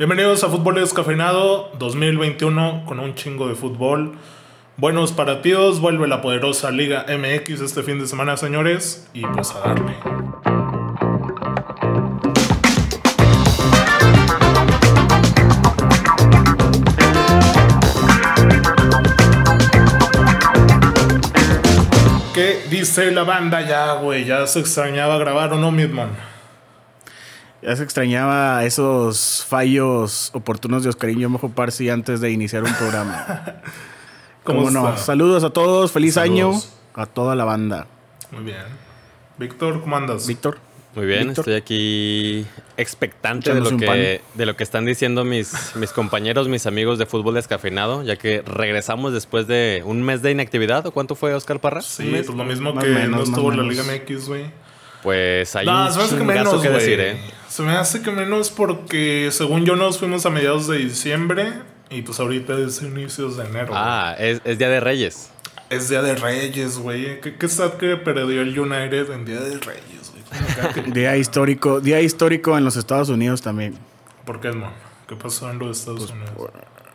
[0.00, 4.12] Bienvenidos a Fútbol Descafeinado 2021 con un chingo de fútbol.
[4.76, 9.58] Buenos partidos, vuelve la poderosa Liga MX este fin de semana, señores, y pues a
[9.58, 9.96] darle.
[22.32, 24.24] ¿Qué dice la banda ya, güey?
[24.24, 26.37] ¿Ya se extrañaba grabar o no, Midman?
[27.60, 33.26] Ya se extrañaba esos fallos oportunos de Oscarín Mojo Parsi antes de iniciar un programa.
[34.44, 34.96] ¿Cómo ¿Cómo no?
[34.96, 36.64] Saludos a todos, feliz Saludos.
[36.64, 37.86] año a toda la banda.
[38.30, 38.62] Muy bien.
[39.38, 40.26] Víctor, ¿cómo andas?
[40.26, 40.58] Víctor.
[40.94, 41.42] Muy bien, Víctor.
[41.42, 46.66] estoy aquí expectante de lo, que, de lo que están diciendo mis, mis compañeros, mis
[46.66, 50.86] amigos de fútbol descafeinado, ya que regresamos después de un mes de inactividad.
[50.86, 51.82] ¿O cuánto fue Oscar Parra?
[51.82, 53.64] Sí, mes, pues lo mismo más que menos, no estuvo en la.
[53.64, 54.50] Liga MX, güey.
[55.02, 57.20] Pues hay No, un que menos, que decir, ¿eh?
[57.58, 61.54] Se me hace que menos porque según yo nos fuimos a mediados de diciembre
[61.90, 63.72] y pues ahorita es inicios de enero.
[63.74, 65.30] Ah, es, es Día de Reyes.
[65.68, 67.20] Es Día de Reyes, güey.
[67.20, 70.92] ¿Qué, qué sad que perdió el United en Día de Reyes, güey?
[70.92, 73.74] Día histórico, día histórico en los Estados Unidos también.
[74.24, 74.70] ¿Por qué no?
[75.08, 76.50] ¿Qué pasó en los Pues, Estados Unidos?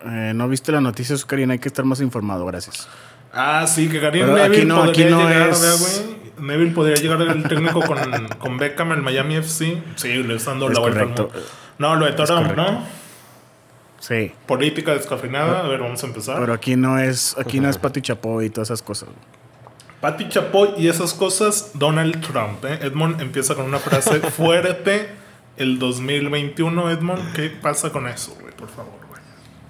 [0.05, 1.51] Eh, ¿No viste la noticia, Oscarín?
[1.51, 2.87] Hay que estar más informado, gracias.
[3.33, 6.05] Ah, sí, que Pero Neville aquí no- aquí no llegar, es-.
[6.43, 7.97] Neville podría llegar el técnico con,
[8.39, 9.81] con Beckham al Miami FC.
[9.95, 11.23] Sí, le están dando Es la vuelta correcto.
[11.23, 11.39] mundo.
[11.79, 12.55] No, lo de Tottenham.
[12.55, 12.83] ¿no?
[13.99, 14.31] Sí.
[14.45, 15.61] Política descafeinada.
[15.61, 16.39] A ver, vamos a empezar.
[16.39, 19.09] Pero aquí no es, aquí no es Pati Chapoy y todas esas cosas.
[20.01, 22.63] Pati Chapoy y esas cosas, Donald Trump.
[22.65, 22.79] ¿eh?
[22.81, 25.09] Edmond empieza con una frase fuerte.
[25.55, 28.53] El 2021, Edmond, ¿qué pasa con eso, güey?
[28.55, 29.21] Por favor, güey.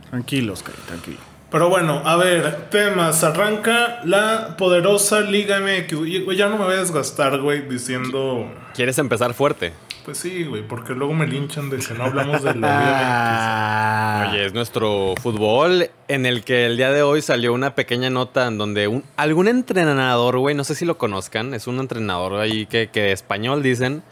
[0.09, 1.19] Tranquilo, Oscarín, tranquilo.
[1.53, 3.23] Pero bueno, a ver, temas.
[3.23, 6.35] Arranca la poderosa Liga MX.
[6.35, 8.51] Ya no me voy a desgastar, güey, diciendo.
[8.73, 9.71] ¿Quieres empezar fuerte?
[10.05, 14.45] Pues sí, güey, porque luego me linchan de que no hablamos de la Ah, Oye,
[14.45, 18.57] es nuestro fútbol en el que el día de hoy salió una pequeña nota en
[18.57, 22.89] donde un, algún entrenador, güey, no sé si lo conozcan, es un entrenador ahí que,
[22.89, 24.03] que español dicen,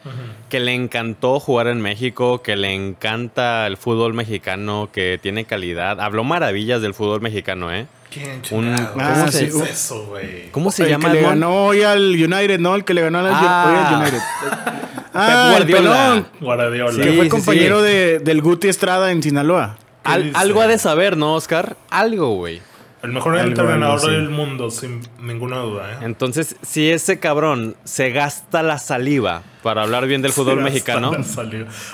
[0.49, 5.99] que le encantó jugar en México, que le encanta el fútbol mexicano, que tiene calidad.
[5.99, 7.87] Habló maravillas del fútbol mexicano, ¿eh?
[8.11, 8.75] ¿Quién Un-?
[8.75, 10.49] Ah, ¿Cómo sí, se un- es eso, güey?
[10.51, 12.75] ¿Cómo se el llama que le ganó hoy al United, ¿no?
[12.75, 13.65] El que le ganó al, Ah.
[13.67, 14.19] hoy al United.
[15.13, 15.81] Ah, el Guardiola.
[15.81, 16.91] pelón, Guardiola.
[16.93, 17.85] Sí, que fue sí, compañero sí.
[17.87, 19.75] De, del Guti Estrada en Sinaloa.
[20.05, 21.75] ¿Qué Al- algo ha de saber, ¿no, Oscar?
[21.89, 22.61] Algo, güey.
[23.03, 24.11] El mejor entrenador sí.
[24.11, 25.97] del mundo, sin ninguna duda, ¿eh?
[26.01, 31.11] Entonces, si ese cabrón se gasta la saliva para hablar bien del fútbol Sí, mexicano.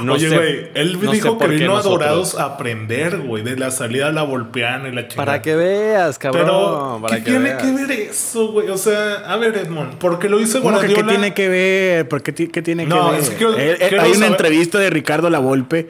[0.02, 1.82] No Oye, sé- güey, él no dijo que por qué vino a.
[1.82, 5.26] Dorados a aprender, güey, de la salida a la Volpeana y la chingada.
[5.26, 6.44] para que veas, cabrón.
[6.46, 7.64] Pero, para ¿qué que tiene veas.
[7.64, 8.70] que ver eso, güey?
[8.70, 11.04] O sea, a ver, Edmond, porque lo hizo ¿Cómo que Guardiola.
[11.04, 12.10] qué tiene que ver?
[12.10, 13.22] ¿Por qué, ti- qué tiene No, que ver?
[13.22, 15.90] es que quiero- Eh, eh, quiero hay una saber- entrevista de Ricardo Lavolpe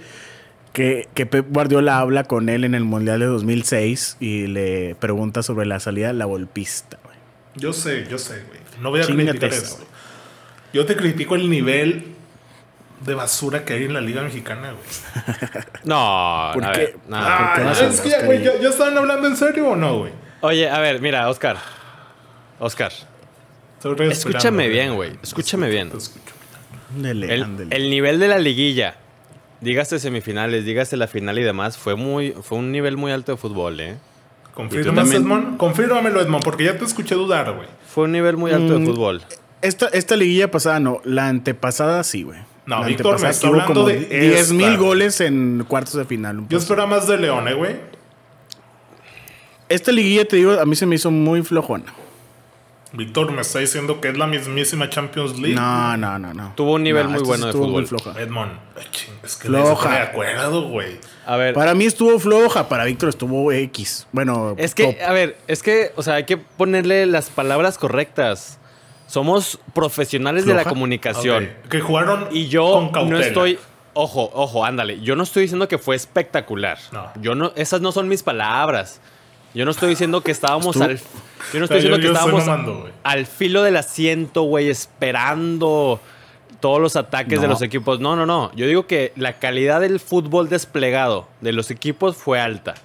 [0.78, 5.42] que, que Pep Guardiola habla con él en el Mundial de 2006 y le pregunta
[5.42, 7.00] sobre la salida la golpista.
[7.04, 7.18] güey.
[7.56, 8.60] Yo sé, yo sé, güey.
[8.80, 9.78] No voy a Chíngate criticar eso.
[9.78, 9.88] güey.
[10.74, 12.06] Yo te critico el nivel
[13.04, 15.64] de basura que hay en la Liga Mexicana, güey.
[15.84, 16.80] No, ¿Por a qué?
[16.80, 17.18] ver, no.
[17.18, 19.98] Ah, ¿por qué vas es que, güey, ¿ya, ya estaban hablando en serio o no,
[20.00, 20.12] güey?
[20.42, 21.58] Oye, a ver, mira, Oscar.
[22.60, 22.92] Oscar,
[24.10, 25.12] escúchame bien, güey.
[25.24, 25.90] Escúchame bien.
[25.90, 26.34] Te escucho.
[26.96, 27.76] Ándele, El, ándele.
[27.76, 28.96] el nivel de la liguilla,
[29.62, 33.38] dígase semifinales, dígase la final y demás, fue muy, fue un nivel muy alto de
[33.38, 33.98] fútbol, ¿eh?
[34.54, 35.22] Confírmame, también?
[35.22, 35.58] Edmond.
[35.58, 37.68] Confírmamelo, Edmond, porque ya te escuché dudar, güey.
[37.88, 39.22] Fue un nivel muy alto de Mm, fútbol.
[39.62, 42.40] Esta, esta liguilla pasada no, la antepasada sí, güey.
[42.66, 46.06] No, La Víctor, me antepasada está hablando como de 10 mil goles en cuartos de
[46.06, 46.44] final.
[46.50, 47.76] Yo esperaba más de León, ¿eh, güey?
[49.70, 51.94] Esta liguilla, te digo, a mí se me hizo muy flojona.
[52.98, 55.56] Víctor me está diciendo que es la mismísima Champions League.
[55.56, 56.54] No, no, no, no.
[56.56, 58.02] Tuvo un nivel No, muy bueno de estuvo muy fútbol.
[58.02, 58.20] floja.
[58.22, 58.52] Edmond,
[58.92, 59.92] ching, es que Floja.
[59.92, 61.00] de acuerdo, güey.
[61.26, 64.08] A ver, Para mí estuvo floja, para Víctor estuvo X.
[64.12, 64.96] Bueno, es que, top.
[65.08, 68.60] a ver, es que, o sea, hay que ponerle las palabras correctas.
[69.06, 71.50] Somos profesionales de la comunicación.
[71.70, 73.20] Que jugaron Y yo con cautela.
[73.20, 73.60] no estoy.
[73.94, 75.00] Ojo, ojo, ándale.
[75.02, 76.78] Yo no estoy diciendo que fue espectacular.
[76.92, 77.10] No.
[77.22, 79.00] Yo no, esas no son mis palabras.
[79.54, 80.98] Yo no estoy diciendo que estábamos Tú- al.
[81.54, 84.44] Yo no estoy O sea, yo- diciendo que yo estábamos mamando, al filo del asiento,
[84.44, 86.00] güey, esperando
[86.60, 88.00] todos los ataques de los equipos.
[88.00, 88.52] No, no, no.
[88.56, 92.76] Yo digo que la calidad del fútbol desplegado de los equipos fue alta.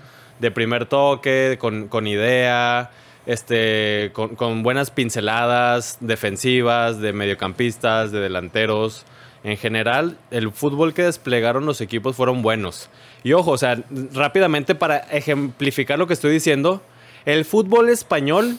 [0.41, 2.91] De primer toque, con, con idea,
[3.27, 9.05] este, con, con buenas pinceladas defensivas, de mediocampistas, de delanteros.
[9.45, 12.89] En general, el fútbol que desplegaron los equipos fueron buenos.
[13.25, 16.81] Y ojo, o sea, rápidamente para ejemplificar lo que estoy diciendo,
[17.25, 18.59] el fútbol español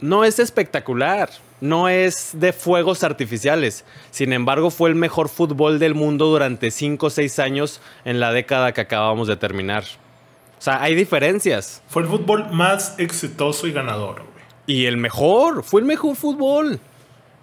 [0.00, 1.30] no es espectacular.
[1.60, 3.86] no es de fuegos artificiales.
[4.10, 8.32] Sin embargo, fue el mejor fútbol del mundo durante 5 o 6 años en la
[8.32, 9.84] década que acabamos de terminar.
[10.58, 11.82] O sea, hay diferencias.
[11.88, 14.44] Fue el fútbol más exitoso y ganador, güey.
[14.66, 16.80] Y el mejor, fue el mejor fútbol.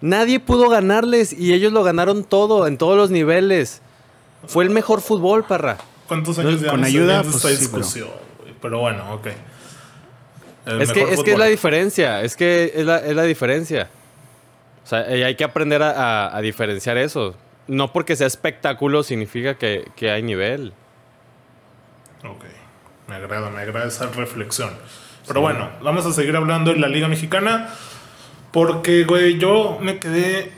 [0.02, 3.80] Nadie pudo ganarles y ellos lo ganaron todo, en todos los niveles.
[4.46, 5.78] Fue el mejor fútbol, parra.
[6.08, 8.08] ¿Cuántos años con llevamos ayuda, teniendo esta pues, sí, discusión?
[8.40, 8.54] güey?
[8.60, 9.28] Pero bueno, ok.
[10.66, 13.88] El Es que, es que es la diferencia, es que es la, es la diferencia.
[14.84, 15.90] O sea, y hay que aprender a,
[16.26, 17.34] a- a diferenciar eso.
[17.68, 20.72] No porque sea espectáculo significa que, que hay nivel.
[22.24, 22.44] Ok.
[23.08, 24.70] Me agrada, me agrada esa reflexión.
[25.26, 27.68] Pero bueno, vamos a seguir hablando de la Liga Mexicana.
[28.52, 30.52] Porque, güey, yo me quedé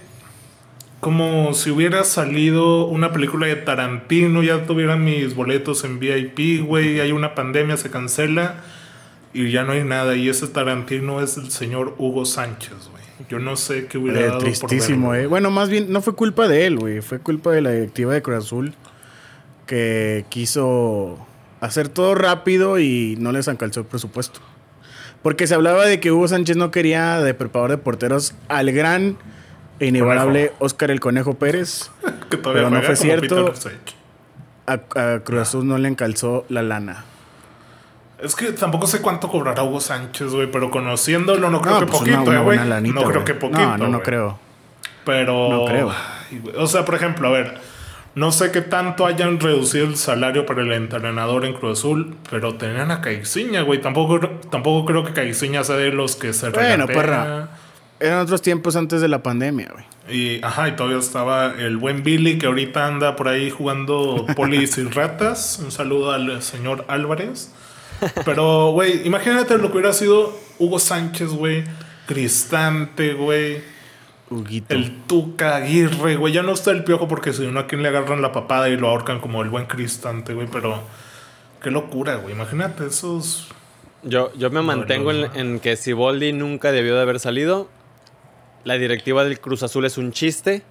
[1.01, 4.43] como si hubiera salido una película de Tarantino.
[4.43, 7.01] Ya tuviera mis boletos en VIP, güey.
[7.01, 8.57] Hay una pandemia, se cancela.
[9.33, 10.17] Y ya no hay nada.
[10.17, 13.05] Y ese Tarantino es el señor Hugo Sánchez, güey.
[13.29, 15.25] Yo no sé qué hubiera Eh, dado por tristísimo, verlo.
[15.25, 15.27] eh.
[15.29, 17.01] Bueno, más bien, no fue culpa de él, güey.
[17.01, 18.75] Fue culpa de la directiva de Cruz Azul
[19.67, 21.19] que quiso
[21.61, 24.41] hacer todo rápido y no les alcanzó el presupuesto.
[25.25, 29.17] Porque se hablaba de que Hugo Sánchez no quería de preparador de porteros al gran
[29.81, 31.91] e inigualable Oscar el Conejo Pérez.
[32.31, 33.53] Que todavía Pero no fue cierto.
[34.67, 37.05] A, a Cruz Azul no le encalzó la lana.
[38.19, 41.99] Es que tampoco sé cuánto cobrará Hugo Sánchez, güey, pero conociéndolo no creo que pues
[41.99, 43.61] poquito, una- una eh, lanita, no creo que poquito.
[43.61, 44.39] No, no, no creo.
[45.05, 45.49] Pero.
[45.51, 45.91] No creo.
[45.91, 46.43] Ay.
[46.57, 47.59] O sea, por ejemplo, a ver.
[48.15, 52.55] No sé qué tanto hayan reducido el salario para el entrenador en Cruz Azul, pero
[52.55, 53.81] tenían a Caixinha, güey.
[53.81, 54.21] Tampoco,
[54.51, 56.95] tampoco creo que Caixinha sea de los que se Bueno, regatea.
[56.95, 57.49] perra.
[58.01, 59.85] Eran otros tiempos antes de la pandemia, güey.
[60.17, 64.77] Y, ajá, y todavía estaba el buen Billy que ahorita anda por ahí jugando polis
[64.79, 65.59] y ratas.
[65.65, 67.53] Un saludo al señor Álvarez.
[68.25, 71.65] Pero, güey, imagínate lo que hubiera sido Hugo Sánchez, güey.
[72.07, 73.63] Cristante, güey.
[74.35, 74.75] Huguito.
[74.75, 76.33] El Tuca Aguirre, güey.
[76.33, 78.77] Ya no está el piojo porque si no, a quien le agarran la papada y
[78.77, 80.49] lo ahorcan como el buen Cristante, güey.
[80.51, 80.83] Pero,
[81.63, 82.35] qué locura, güey.
[82.35, 83.49] Imagínate esos.
[84.03, 85.35] Yo, yo me mantengo en, no.
[85.35, 87.69] en que Siboldi nunca debió de haber salido.
[88.65, 90.63] La directiva del Cruz Azul es un chiste.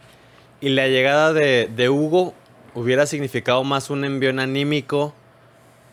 [0.61, 2.33] Y la llegada de, de Hugo
[2.73, 5.13] hubiera significado más un envión anímico,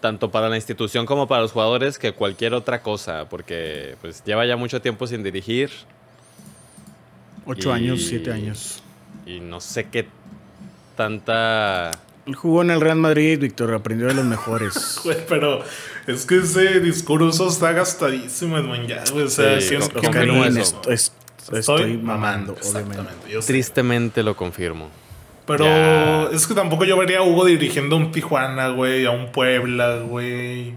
[0.00, 3.28] tanto para la institución como para los jugadores, que cualquier otra cosa.
[3.28, 5.70] Porque pues lleva ya mucho tiempo sin dirigir.
[7.50, 8.82] Ocho y- años, siete años.
[9.26, 10.06] Y no sé qué
[10.96, 11.90] tanta...
[12.26, 15.00] Él jugó en el Real Madrid, Víctor, aprendió de los mejores.
[15.04, 15.62] Güey, pero
[16.06, 18.86] es que ese discurso está gastadísimo, Edwin.
[18.86, 19.24] Ya, güey.
[19.24, 20.80] O sea, Sí, ¿quién- con- quién con cree Carín, eso?
[20.88, 21.12] est-
[21.48, 23.02] est- estoy, mamando, obviamente.
[23.30, 23.40] Yo.
[23.40, 24.90] Tristemente lo confirmo.
[25.46, 26.24] Pero Ya.
[26.32, 29.96] es que tampoco yo vería a Hugo dirigiendo a un Tijuana, güey, a un Puebla,
[30.00, 30.74] güey.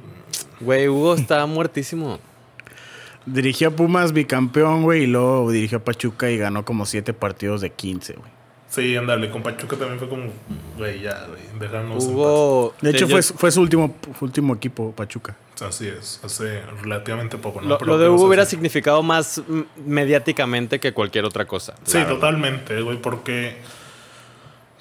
[0.62, 2.20] Güey, Hugo está muertísimo.
[3.26, 7.62] Dirigió a Pumas bicampeón, güey, y luego dirigió a Pachuca y ganó como siete partidos
[7.62, 8.32] de 15, güey.
[8.70, 10.24] Sí, ándale, con Pachuca también fue como,
[10.78, 12.74] güey, ya, güey, déjanos en Hugo...
[12.82, 15.38] De hecho, fue, fue su último, último equipo, Pachuca.
[15.62, 17.70] Así es, hace relativamente poco, ¿no?
[17.70, 19.44] Lo, Pero lo de ¿qué vas Hugo hubiera significado más
[19.86, 21.76] mediáticamente que cualquier otra cosa.
[21.84, 23.58] Sí, totalmente, güey, porque...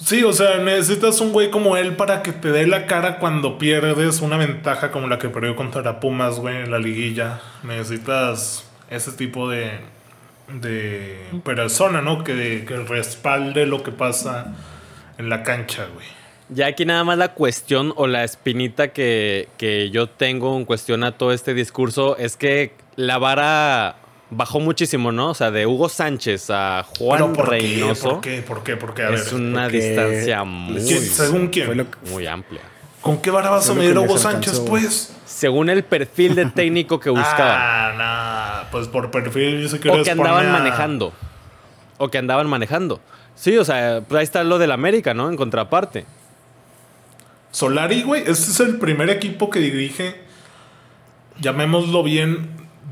[0.04, 3.56] Sí, o sea, necesitas un güey como él para que te dé la cara cuando
[3.56, 7.40] pierdes una ventaja como la que perdió contra Pumas, güey, en la liguilla.
[7.62, 9.78] Necesitas ese tipo de,
[10.60, 12.24] de persona, ¿no?
[12.24, 14.54] Que, que respalde lo que pasa
[15.18, 16.06] en la cancha, güey.
[16.48, 21.04] Ya aquí nada más la cuestión o la espinita que, que yo tengo en cuestión
[21.04, 24.01] a todo este discurso es que la vara
[24.34, 25.30] bajó muchísimo, ¿no?
[25.30, 27.50] O sea, de Hugo Sánchez a Juan Pero, ¿por qué?
[27.50, 28.42] Reynoso ¿Por qué?
[28.42, 28.76] ¿Por qué?
[28.76, 29.02] ¿Por qué?
[29.04, 31.66] A ver, es una distancia muy, ¿quién- ¿según quién?
[31.66, 32.62] Fue lo que- muy amplia.
[33.00, 34.70] ¿Con qué vara vas a Fue lo medir que a Hugo Sánchez, alcanzó.
[34.70, 35.16] pues?
[35.26, 37.58] Según el perfil de técnico que buscaban.
[37.60, 41.12] Ah, nah, pues por perfil yo sé que o que andaban a- manejando.
[41.98, 43.00] O que andaban manejando.
[43.34, 45.28] Sí, o sea, pues ahí está lo del América, ¿no?
[45.30, 46.04] En contraparte.
[47.50, 50.14] Solari, güey, este es el primer equipo que dirige,
[51.40, 52.48] llamémoslo bien,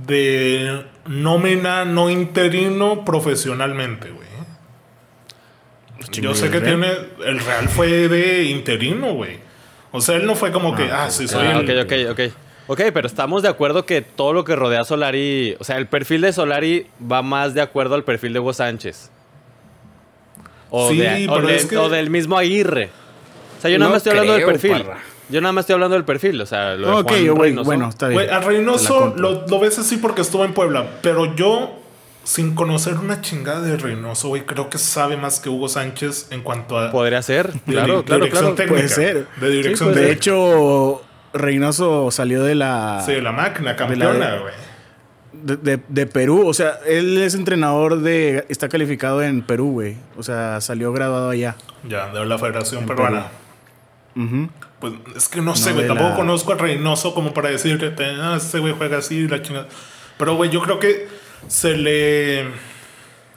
[0.06, 4.28] de nómina no interino profesionalmente, güey.
[6.12, 6.88] Yo sé que tiene.
[7.24, 9.38] El Real fue de interino, güey.
[9.92, 11.68] O sea, él no fue como que, ah, sí, soy Ah, el.
[11.80, 12.32] ok, ok, ok.
[12.68, 15.88] Ok, pero estamos de acuerdo que todo lo que rodea a Solari, o sea, el
[15.88, 19.10] perfil de Solari va más de acuerdo al perfil de Hugo Sánchez.
[20.70, 22.90] O, Sí, de- o pero de- es que- o del mismo Aguirre.
[23.58, 24.84] O sea, yo nada No más estoy hablando del creo, perfil.
[24.86, 25.00] parra.
[25.30, 27.64] Yo nada más estoy hablando del perfil, o sea, lo de Juan Reynoso.
[27.64, 28.20] bueno, está bien.
[28.22, 30.86] Güey, a Reynoso lo, lo ves así porque estuvo en Puebla.
[31.02, 31.78] Pero yo,
[32.24, 36.42] sin conocer una chingada de Reynoso, güey, creo que sabe más que Hugo Sánchez en
[36.42, 36.90] cuanto a.
[36.90, 38.54] Podría ser, de claro, claro, claro.
[38.54, 38.74] técnica.
[38.74, 39.26] Puede ser.
[39.40, 43.02] De dirección puede De hecho, Reynoso salió de la.
[43.06, 44.54] Sí, la máquina campeona, de- güey.
[45.32, 48.44] De, de- de Perú, o sea, él es entrenador de.
[48.48, 49.96] Está calificado en Perú, güey.
[50.18, 51.54] O sea, salió graduado allá.
[51.88, 53.28] Ya, de la Federación En Peruana.
[54.16, 54.48] Ujú.
[54.80, 55.86] Pues es que no sé, güey.
[55.86, 59.28] tampoco la- conozco a Reynoso como para decir que ah, este güey juega así y
[59.28, 59.68] la chingada.
[60.18, 61.06] Pero, güey, yo creo que
[61.48, 62.46] se le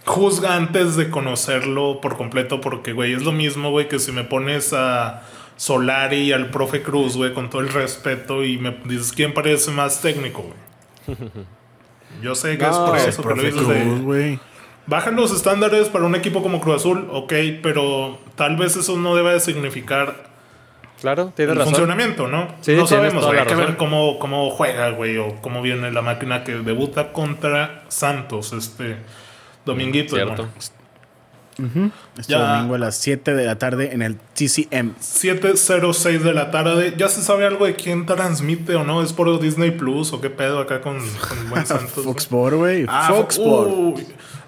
[0.06, 4.24] juzga antes de conocerlo por completo, porque, güey, es lo mismo, güey, que si me
[4.24, 5.24] pones a
[5.56, 9.72] Solari y al profe Cruz, güey, con todo el respeto, y me dices quién parece
[9.72, 11.18] más técnico, güey.
[12.22, 14.40] Yo sé que es por ese eso, pero Profe Cruz, güey.
[14.86, 19.16] Bajan los estándares para un equipo como Cruz Azul, ok, pero tal vez eso no
[19.16, 20.33] debe de significar
[21.04, 21.74] Claro, tienes el razón.
[21.74, 22.48] funcionamiento, ¿no?
[22.62, 26.46] Sí, no sabemos, hay que ver cómo, cómo juega, güey, o cómo viene la máquina
[26.46, 28.96] que debuta contra Santos este
[29.66, 30.16] dominguito.
[30.16, 30.44] Cierto.
[31.58, 31.92] hermano.
[32.18, 32.40] Este Ya.
[32.56, 34.96] domingo a las 7 de la tarde en el TCM.
[35.00, 36.94] 7.06 de la tarde.
[36.98, 39.04] ¿Ya se sabe algo de quién transmite o no?
[39.04, 42.06] ¿Es por Disney Plus o qué pedo acá con, con buen Santos?
[42.06, 42.86] Fox Sport, güey.
[42.88, 43.40] Ah, Fox.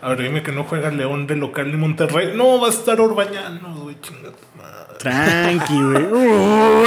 [0.02, 2.32] A ver, dime que no juega León de local ni Monterrey.
[2.36, 4.45] No, va a estar Orbañanos, güey, chinga tu madre.
[5.00, 6.04] Tranqui, güey.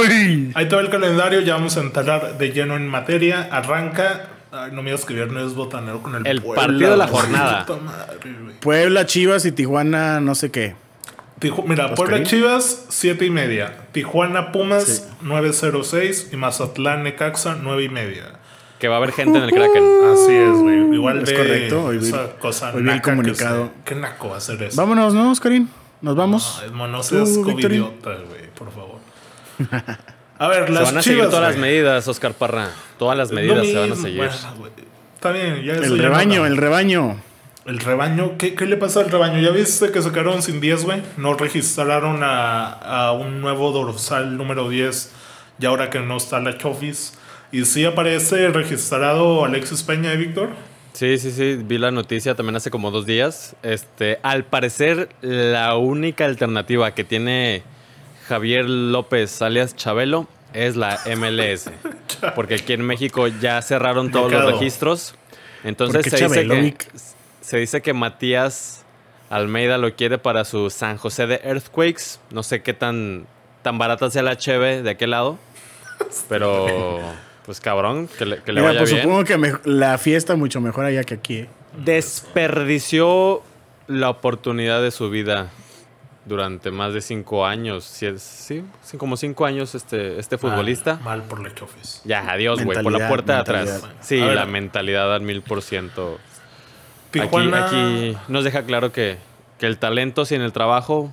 [0.07, 0.51] Uy.
[0.55, 3.47] Ahí está el calendario, ya vamos a entrar de lleno en materia.
[3.51, 4.27] Arranca.
[4.51, 7.07] Ay, no me digas que viernes es botanero con el El Puebla, partido de la
[7.07, 7.65] jornada.
[7.83, 8.17] Madre.
[8.61, 10.75] Puebla, Chivas y Tijuana, no sé qué.
[11.39, 12.25] Tiju- Mira, Puebla Oscarín.
[12.25, 13.73] Chivas, 7 y media.
[13.91, 15.01] Tijuana Pumas, Sí.
[15.23, 16.29] 9.06.
[16.33, 18.23] Y Mazatlán Necaxa, 9 y media.
[18.79, 19.83] Que va a haber gente en el Kraken.
[20.13, 20.95] Así es, güey.
[20.95, 23.65] Igual Es de correcto, hoy vi- esa cosa hoy vi el que comunicado.
[23.67, 24.75] se- Qué naco hacer eso.
[24.81, 25.69] Vámonos, ¿no, Oscarín?
[26.01, 26.63] Nos vamos.
[26.73, 28.99] No, no seas covidiota, güey, por favor.
[30.37, 31.03] A ver, Se las van a chivas.
[31.03, 31.61] seguir todas las güey.
[31.71, 32.69] medidas, Oscar Parra.
[32.97, 34.17] Todas las Lo medidas se van a seguir.
[34.17, 34.33] bueno.
[35.15, 37.21] Está bien, ya el ya rebaño, no- el rebaño.
[37.65, 39.39] El rebaño, ¿qué, qué le pasa al rebaño?
[39.41, 41.01] ¿Ya viste que se quedaron sin 10, güey?
[41.17, 45.11] No registraron a, a un nuevo dorsal número 10
[45.59, 47.15] y ahora que no está la Chofis.
[47.51, 50.51] Y sí aparece registrado Alexis Peña y Víctor.
[50.93, 51.55] Sí, sí, sí.
[51.55, 53.55] Vi la noticia también hace como dos días.
[53.63, 57.63] Este, al parecer, la única alternativa que tiene
[58.27, 61.71] Javier López alias Chabelo es la MLS.
[62.35, 65.15] Porque aquí en México ya cerraron todos los registros.
[65.63, 66.87] Entonces ¿Por se dice, que,
[67.41, 68.85] se dice que Matías
[69.29, 72.19] Almeida lo quiere para su San José de Earthquakes.
[72.31, 73.27] No sé qué tan,
[73.61, 75.37] tan barata sea la cheve de aquel lado.
[76.29, 76.99] Pero,
[77.49, 79.01] pues cabrón, que le, que le Mira, vaya pues bien.
[79.01, 81.49] supongo que me- la fiesta mucho mejor allá que aquí, ¿eh?
[81.83, 83.41] desperdició
[83.87, 85.47] la oportunidad de su vida
[86.25, 87.85] durante más de cinco años.
[87.85, 90.95] Sí, es- sí, sí, como cinco años este, este futbolista.
[90.97, 92.01] Mal, mal por la Chofis.
[92.05, 93.65] Ya, adiós, güey, por la Mentalidad, puerta de atrás.
[93.71, 93.95] mentalidad.
[94.01, 94.35] Sí, A ver.
[94.35, 96.19] la mentalidad al mil por ciento.
[97.09, 97.65] Aquí, Tijuana.
[97.65, 99.17] aquí nos deja claro que,
[99.57, 101.11] que el talento sin el trabajo,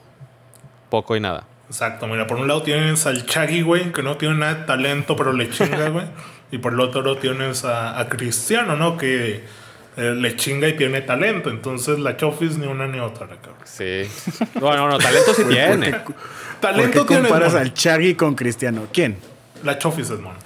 [0.90, 1.44] poco y nada.
[1.68, 5.16] Exacto, mira, por un lado tienes al Chagui, güey, que no tiene nada de talento,
[5.16, 6.06] pero le chinga, güey.
[6.52, 8.96] y por el otro lado tienes a, a Cristiano, ¿no?
[8.96, 9.44] Que
[9.96, 11.50] eh, le chinga y tiene talento.
[11.50, 13.54] Entonces la Chofis ni una ni otra, cabrón.
[13.64, 14.02] Sí.
[14.60, 15.90] Bueno, no, talento sí tiene.
[15.92, 16.14] ¿Por
[16.60, 18.86] Talento qué tiene comparas al Chagui con Cristiano?
[18.92, 19.18] ¿Quién?
[19.64, 20.38] La Chofis es mono.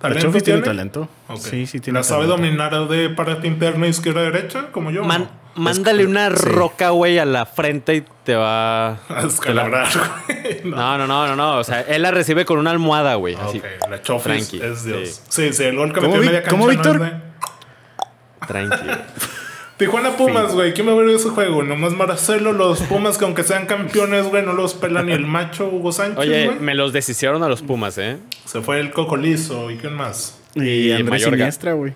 [0.00, 1.08] ¿La Chofis tiene talento?
[1.38, 4.68] Sí, sí tiene ¿La sabe dominar de parte interna, izquierda, derecha?
[4.72, 5.04] Como yo.
[5.04, 5.47] Man- ¿no?
[5.58, 6.34] Mándale una sí.
[6.36, 8.92] roca, güey, a la frente y te va...
[9.08, 9.88] A descalabrar,
[10.26, 10.60] güey.
[10.64, 10.76] No.
[10.76, 11.58] No, no, no, no, no.
[11.58, 13.34] O sea, él la recibe con una almohada, güey.
[13.34, 13.58] Así.
[13.58, 15.08] Ok, la Chofis Tranqui, es Dios.
[15.28, 15.48] sí.
[15.48, 16.94] Sí, sí, el gol que ¿Cómo, metió media cancha cómo, no Víctor?
[16.96, 18.94] es de- Tranquilo.
[19.76, 20.74] Tijuana Pumas, güey.
[20.74, 21.62] ¿Quién a ver ese juego?
[21.62, 25.68] Nomás Marcelo, los Pumas que aunque sean campeones, güey, no los pela ni el macho
[25.68, 26.58] Hugo Sánchez, Oye, güey.
[26.58, 28.18] me los deshicieron a los Pumas, ¿eh?
[28.44, 29.70] Se fue el Cocolizo.
[29.70, 30.40] ¿Y quién más?
[30.56, 31.36] Y, Y Andrés Mayorga.
[31.36, 31.92] Siniestra, güey.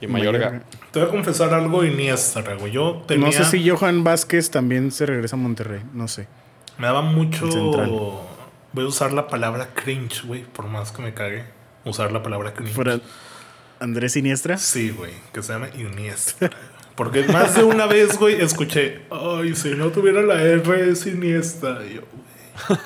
[0.00, 0.62] Y Mayorga.
[0.94, 2.70] Te voy a confesar algo Iniesta, güey.
[2.70, 3.26] Yo tenía...
[3.26, 5.82] No sé si Johan Vázquez también se regresa a Monterrey.
[5.92, 6.28] No sé.
[6.78, 7.48] Me daba mucho...
[8.72, 10.44] Voy a usar la palabra cringe, güey.
[10.44, 11.46] Por más que me cague.
[11.84, 12.72] Usar la palabra cringe.
[12.72, 13.00] Fuera
[13.80, 14.56] Andrés Siniestra.
[14.56, 15.10] Sí, güey.
[15.32, 16.50] Que se llama Iniesta.
[16.94, 19.02] Porque más de una vez, güey, escuché...
[19.10, 21.80] Ay, si no tuviera la R es Iniesta.
[21.90, 22.78] Y yo, güey.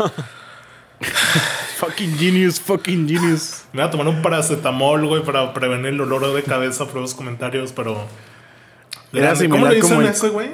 [1.79, 3.63] Fucking genius, fucking genius.
[3.73, 7.15] Me voy a tomar un paracetamol, güey, para prevenir el olor de cabeza por los
[7.15, 8.05] comentarios, pero.
[9.13, 9.33] Era.
[9.49, 10.51] ¿Cómo le dicen a ese, güey?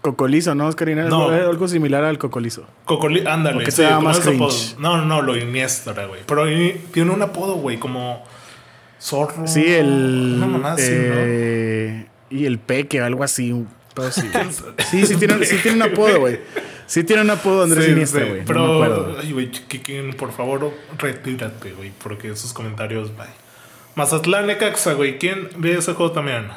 [0.00, 1.04] Cocolizo, ¿no, Oscarina?
[1.04, 1.28] No.
[1.28, 2.66] Algo, algo similar al cocolizo.
[2.86, 3.56] Cocoli, ándale.
[3.56, 4.76] Porque sí, como más cringe.
[4.78, 6.22] No, no, no, lo Iniesta, güey.
[6.26, 6.46] Pero
[6.92, 8.24] tiene un apodo, güey, como.
[8.98, 9.46] Zorro.
[9.46, 10.36] Sí, el.
[10.38, 13.52] Mamá así, eh, Y el Peque, algo así.
[13.52, 14.26] un pedo así.
[14.90, 16.40] sí, sí tiene, sí tiene un apodo, güey.
[16.86, 17.62] Sí tiene un apodo ¿no?
[17.64, 18.40] Andrés Sí, Siniestra, sí, güey.
[18.40, 19.16] No Pero, me acuerdo.
[19.20, 23.26] ay, güey, Chiquiquín, por favor, retírate, güey, porque esos comentarios, bye.
[23.94, 25.18] Mazatlán, Necaxa, güey.
[25.18, 26.48] ¿Quién ve ese juego también?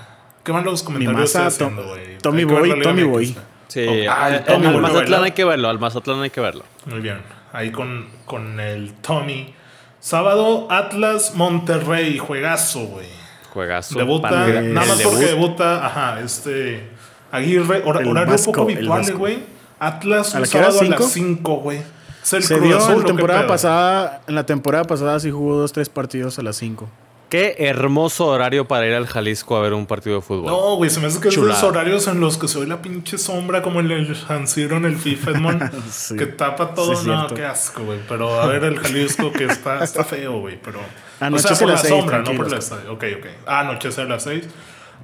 [0.44, 2.18] ¿Qué van los comentarios Tom- haciendo, güey?
[2.20, 3.38] Tommy Boy, Tommy Boy.
[3.68, 6.40] Sí, Oh, ah, al, el Tommy, al Mazatlán hay que verlo, al Mazatlán hay que
[6.42, 6.64] verlo.
[6.86, 7.18] Muy bien.
[7.54, 9.54] Ahí con, con el Tommy.
[10.00, 12.18] Sábado, Atlas Monterrey.
[12.18, 13.08] Juegazo, güey.
[13.52, 13.98] Juegazo.
[14.00, 15.30] Debuta, Pan- nada más porque debut.
[15.58, 16.88] debuta, ajá, este.
[17.32, 19.40] Aguirre, El horario Vasco, poco habitual, güey.
[19.80, 21.08] Atlas ¿A la que sábado a las cinco?
[21.08, 21.82] 5, güey.
[22.24, 24.22] Se dio Azul, ¿o la qué temporada pasada.
[24.28, 26.90] En la temporada pasada sí jugó dos, tres partidos a las 5.
[27.30, 30.46] Qué hermoso horario para ir al Jalisco a ver un partido de fútbol.
[30.46, 31.58] No, güey, se me hace que es de Chulada.
[31.60, 34.78] esos horarios en los que se ve la pinche sombra como en el San Siro
[34.78, 36.16] en el FIFA, Edmond, Sí.
[36.16, 36.96] que tapa todo.
[36.96, 37.36] Sí, no, cierto.
[37.36, 38.00] qué asco, güey.
[38.08, 40.58] Pero a ver el Jalisco que está, está feo, güey.
[40.62, 40.80] Pero.
[40.80, 40.84] o
[41.20, 42.94] Anochece sea, por a la las seis, sombra, no por la estadio.
[42.94, 43.26] Ok, ok.
[43.46, 44.46] Ah, anochece a las 6.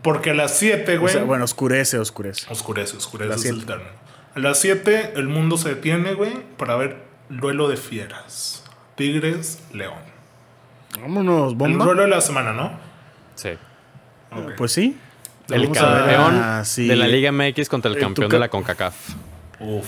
[0.01, 1.13] Porque a las 7, O güey.
[1.13, 2.45] sea, bueno, oscurece, oscurece.
[2.49, 3.89] Oscurece, oscurece es el término.
[4.35, 6.97] A las 7 el mundo se detiene, güey, para ver
[7.29, 8.63] duelo de fieras.
[8.95, 9.93] Tigres, León.
[10.99, 11.85] Vámonos, El bomba.
[11.85, 12.71] duelo de la semana, ¿no?
[13.35, 13.49] Sí.
[14.31, 14.51] Ok.
[14.57, 14.97] Pues sí.
[15.49, 16.87] El a campeón Ah, sí.
[16.87, 18.95] de la Liga MX contra el El campeón Tuca- de la CONCACAF.
[19.59, 19.85] Uf.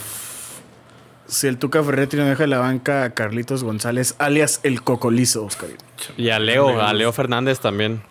[1.28, 5.44] Si el Tuca Ferretti no deja de la banca a Carlitos González, alias el Cocolizo,
[5.46, 5.70] Oscar.
[6.18, 8.02] Y a Leo, a Leo Fernández también.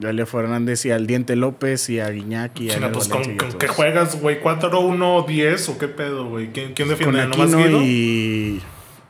[0.00, 2.92] Y a Leo Fernández y al Diente López y a Guiñac y a Chinga, Leo
[2.92, 6.48] pues con, y con qué juegas, güey, 4-1-10 o qué pedo, güey.
[6.52, 7.26] ¿Quién, quién Con defiende?
[7.26, 7.82] ¿Nomás Aquino Guido?
[7.82, 8.62] y...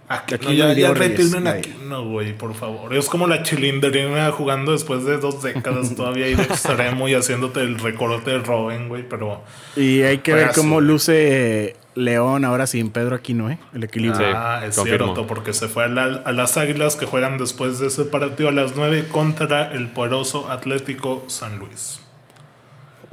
[0.09, 1.19] Aquino ya, y ya Diego Reyes.
[1.19, 1.61] retiren a Ahí.
[1.61, 2.93] Aquino, güey, por favor.
[2.93, 7.61] Es como la chilindrina jugando después de dos décadas todavía ahí de extremo y haciéndote
[7.61, 9.45] el recorte de Robin, güey, pero...
[9.77, 13.59] Y hay que ver cómo luce León ahora sin Pedro Aquino, ¿eh?
[13.75, 14.19] El equilibrio.
[14.21, 15.07] Sí, Ah, es confirmo.
[15.15, 18.49] cierto, porque se fue a, la- a las Águilas que juegan después de ese partido
[18.49, 22.01] a las 9 contra el poderoso Atlético San Luis.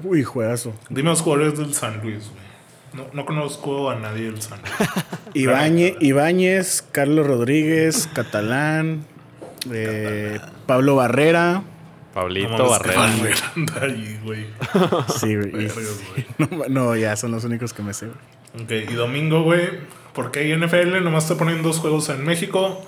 [0.04, 0.74] Uy, juegazo.
[0.90, 2.48] Dime los jugadores del San Luis, güey.
[2.94, 4.74] No, no conozco a nadie del San Luis.
[5.34, 9.06] Ibáñez, Ibáñez, Carlos Rodríguez, Catalán,
[9.72, 11.64] eh, Pablo Barrera.
[12.18, 13.02] Pablito Barrera.
[13.02, 14.48] Barrera anda ahí, güey.
[15.20, 15.68] Sí, güey.
[16.40, 18.08] no, no, ya son los únicos que me sé.
[18.08, 18.64] güey.
[18.64, 19.70] Ok, y domingo, güey.
[20.14, 22.84] Porque hay NFL, nomás te ponen dos juegos en México.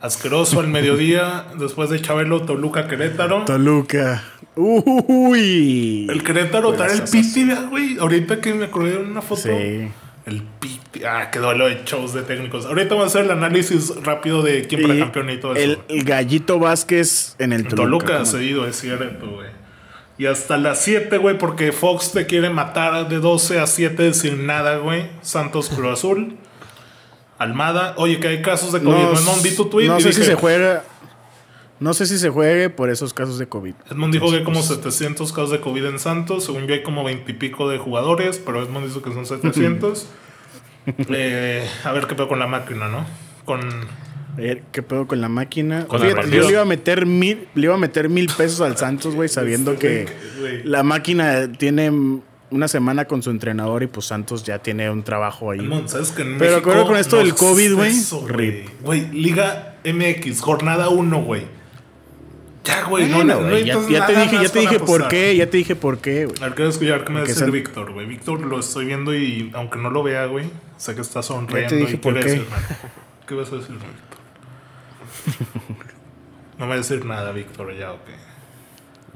[0.00, 3.44] Asqueroso al mediodía, después de Chabelo, Toluca, Querétaro.
[3.44, 4.24] Toluca.
[4.56, 6.08] Uy.
[6.10, 7.96] El Querétaro trae el piti, güey.
[7.98, 9.42] Ahorita que me acordé de una foto.
[9.42, 9.88] Sí.
[10.26, 10.80] El piti.
[11.06, 12.66] Ah, qué duelo de shows de técnicos.
[12.66, 15.82] Ahorita vamos a hacer el análisis rápido de quién para campeón y todo eso.
[15.88, 18.06] el, gallito Vázquez en el Toluca.
[18.06, 19.48] Toluca cedido, es cierto, güey.
[20.18, 24.46] Y hasta las 7, güey, porque Fox te quiere matar de 12 a 7 sin
[24.46, 25.06] nada, güey.
[25.22, 26.36] Santos Cruz Azul.
[27.38, 27.94] Almada.
[27.96, 28.96] Oye, que hay casos de COVID.
[28.96, 30.82] No, Edmond, vi tu tweet no sé si se juega.
[31.78, 33.74] No sé si se juegue por esos casos de COVID.
[33.92, 36.44] Edmond dijo que hay como 700 casos de COVID en Santos.
[36.44, 40.08] Según yo hay como 20 y pico de jugadores, pero Edmond dijo que son 700.
[41.08, 43.06] Eh, a ver qué pedo con la máquina, ¿no?
[43.44, 43.60] Con...
[43.60, 45.86] A ver, ¿Qué pedo con la máquina?
[45.86, 48.76] Con Fíjate, yo le iba a meter mil, le iba a meter mil pesos al
[48.76, 50.06] Santos, güey, sabiendo que
[50.64, 51.90] la máquina tiene
[52.50, 55.58] una semana con su entrenador y pues Santos ya tiene un trabajo ahí.
[55.58, 57.94] Edmond, ¿sabes que en Pero acuerdo con esto no del COVID, güey.
[58.82, 61.57] Güey, Liga MX, jornada 1, güey.
[62.68, 63.74] Ya, güey, no, Bueno, no, güey, ya,
[64.06, 66.36] te dije, ya te dije por qué, ya te dije por qué, güey.
[66.40, 68.06] A ver, quiero escuchar qué me va a Porque decir San- Víctor, güey.
[68.06, 71.94] Víctor lo estoy viendo y aunque no lo vea, güey, sé que está sonriendo dije
[71.94, 72.32] y por quiere qué.
[72.38, 72.68] decirme algo.
[73.26, 74.18] ¿Qué vas a decir, Víctor?
[76.58, 78.00] No me va a decir nada, Víctor, ya, ok.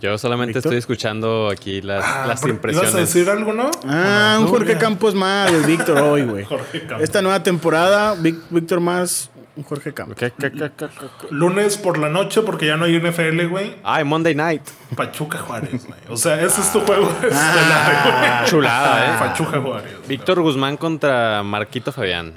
[0.01, 0.71] Yo solamente ¿Víctor?
[0.73, 2.91] estoy escuchando aquí las, Ah, las impresiones.
[2.91, 3.71] ¿Ibas a decir algo, no?
[3.87, 4.41] Ah, ¿O no?
[4.41, 4.79] un No, Jorge ya.
[4.79, 6.45] Campos más, güey, Víctor hoy, güey.
[6.49, 7.03] Jorge Campos.
[7.03, 8.15] Esta nueva temporada,
[8.51, 10.17] Víctor más, un Jorge Campos.
[10.17, 11.27] ¿Qué, qué, qué, qué, qué?
[11.31, 13.77] Lunes por la noche, porque ya no hay NFL, güey.
[13.85, 14.63] Ay, Monday Night.
[14.97, 16.01] Pachuca Juárez, güey.
[16.09, 18.45] O sea, ese es tu juego Ah.
[18.47, 19.19] Chulada, ¿eh?
[19.19, 19.93] Pachuca Juárez.
[20.09, 22.35] Víctor Guzmán contra Marquito Fabián.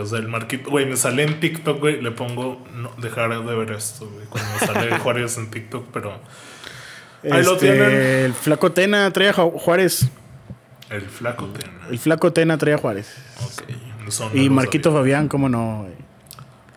[0.00, 3.54] O sea, el marquito, güey, me sale en TikTok, güey, le pongo no, dejar de
[3.54, 6.20] ver esto, güey, cuando me sale Juárez en TikTok, pero
[7.24, 7.90] Ahí lo Este, tienen.
[7.92, 10.08] El flaco Tena trae a Ju- Juárez.
[10.90, 11.72] el flaco tiene.
[11.90, 13.14] El flaco Tena trae a Juárez.
[13.44, 13.62] Ok,
[14.08, 15.00] eso no Y Marquito sabía.
[15.00, 15.82] Fabián, ¿cómo no?
[15.82, 16.07] güey?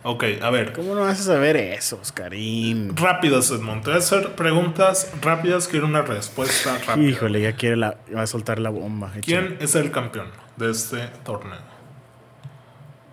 [0.04, 2.96] Ok, a ver, ¿Cómo no vas a saber eso, Oscarín?
[2.98, 3.84] rápidas, Edmond.
[3.84, 7.08] Te voy a hacer preguntas rápidas, quiero una respuesta rápida.
[7.08, 9.10] Híjole, ya quiere la, va a soltar la bomba.
[9.16, 9.22] Échale.
[9.22, 11.60] ¿Quién es el campeón de este torneo?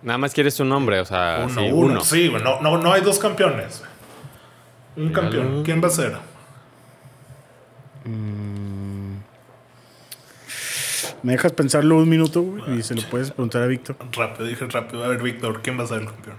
[0.01, 1.75] Nada más quieres un nombre, o sea, Uno, Ah, sí, uno.
[1.93, 2.01] uno.
[2.03, 3.83] Sí, no, no, no hay dos campeones.
[4.95, 5.63] Un campeón.
[5.63, 6.17] ¿Quién va a ser?
[11.21, 12.79] ¿Me dejas pensarlo un minuto güey?
[12.79, 13.97] y se lo puedes preguntar a Víctor?
[14.13, 15.03] Rápido, dije rápido.
[15.03, 16.37] A ver, Víctor, ¿quién va a ser el campeón?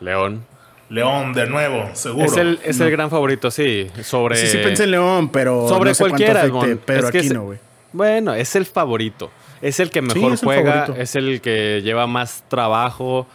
[0.00, 0.44] León.
[0.90, 2.24] León, de nuevo, seguro.
[2.26, 3.88] Es el, es el gran favorito, sí.
[4.02, 4.36] Sobre.
[4.36, 6.76] Sí, sí pensé en León, pero sobre no sé cualquiera, afecte.
[6.76, 7.58] Pedro Es que es- Aquino, güey.
[7.92, 9.30] Bueno, es el favorito.
[9.60, 13.26] Es el que mejor es juega, es el que lleva más trabajo,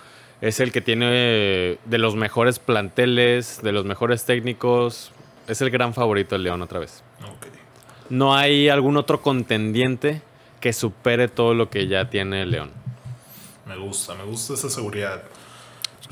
[0.41, 5.11] es el que tiene eh, de los mejores planteles, de los mejores técnicos.
[5.47, 7.03] Es el gran favorito el León otra vez.
[7.23, 7.47] Ok.
[8.09, 10.21] No hay algún otro contendiente
[10.61, 12.71] que supere todo lo que ya tiene el León.
[13.67, 15.23] Me gusta, me gusta esa seguridad.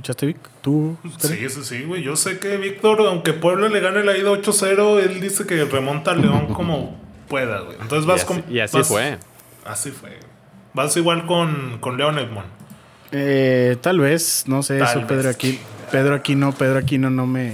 [0.01, 0.37] ¿Escuchaste, Vic?
[0.63, 0.97] ¿Tú?
[1.19, 2.01] Sí, sí, sí, güey.
[2.01, 6.09] Yo sé que Víctor, aunque Puebla le gane la ida 8-0, él dice que remonta
[6.11, 7.77] a León como pueda, güey.
[7.79, 8.37] Entonces vas y con.
[8.39, 9.17] así, y así vas- fue.
[9.63, 10.17] Así fue.
[10.73, 12.47] Vas igual con, con León Edmond.
[13.11, 15.07] Eh, tal vez, no sé, Tal eso vez.
[15.07, 15.59] Pedro aquí.
[15.91, 17.53] Pedro Aquino, Pedro Aquino no me.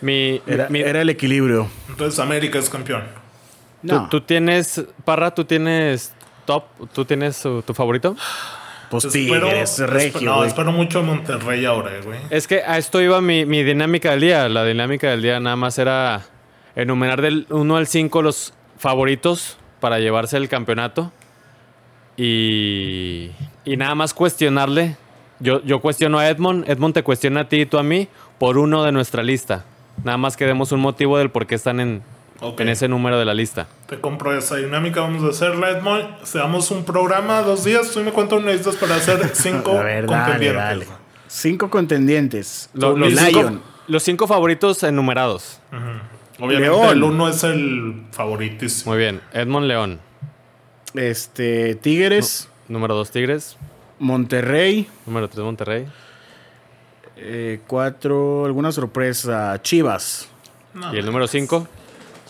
[0.00, 1.66] Mi, Era, mi- era el equilibrio.
[1.88, 3.02] Entonces América es campeón.
[3.80, 6.12] ¿tú, No, tú tienes, Parra, tú tienes
[6.44, 8.14] top, tú tienes uh, tu favorito?
[9.00, 12.18] Pues Tigres, esp- regio, No, espero mucho a Monterrey ahora, güey.
[12.30, 14.48] Es que a esto iba mi, mi dinámica del día.
[14.48, 16.22] La dinámica del día nada más era
[16.76, 21.10] enumerar del 1 al 5 los favoritos para llevarse el campeonato.
[22.16, 23.30] Y,
[23.64, 24.96] y nada más cuestionarle.
[25.40, 28.06] Yo, yo cuestiono a Edmond, Edmond te cuestiona a ti y tú a mí
[28.38, 29.64] por uno de nuestra lista.
[30.04, 32.02] Nada más que demos un motivo del por qué están en,
[32.42, 32.60] Ok.
[32.60, 33.66] en ese número de la lista.
[33.86, 36.22] Te compro esa dinámica, vamos a hacerla, Edmond.
[36.24, 37.90] Seamos un programa, dos días.
[37.92, 40.54] Tú me cuánto necesitas para hacer cinco ver, contendientes.
[40.54, 40.86] dale.
[41.28, 42.68] Cinco contendientes.
[42.74, 43.24] Lo- los, Lion.
[43.54, 45.60] cinco, los cinco favoritos enumerados.
[46.38, 46.88] Obviamente León.
[46.96, 48.90] el uno es el favoritísimo.
[48.92, 49.20] Muy bien.
[49.32, 50.00] Edmond León.
[50.94, 53.56] Este, Tigres, Número 2 Tigres.
[53.98, 54.88] Monterrey.
[55.06, 55.86] Número 3 Monterrey.
[57.16, 59.60] eh, cuatro, alguna sorpresa.
[59.62, 60.28] Chivas.
[60.74, 61.66] No, Y el número 5.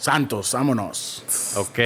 [0.03, 1.23] Santos, vámonos.
[1.57, 1.79] Ok.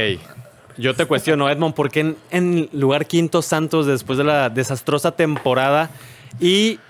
[0.78, 5.12] Yo te cuestiono, Edmond, ¿por qué en, en lugar quinto Santos después de la desastrosa
[5.12, 5.90] temporada
[6.40, 6.80] y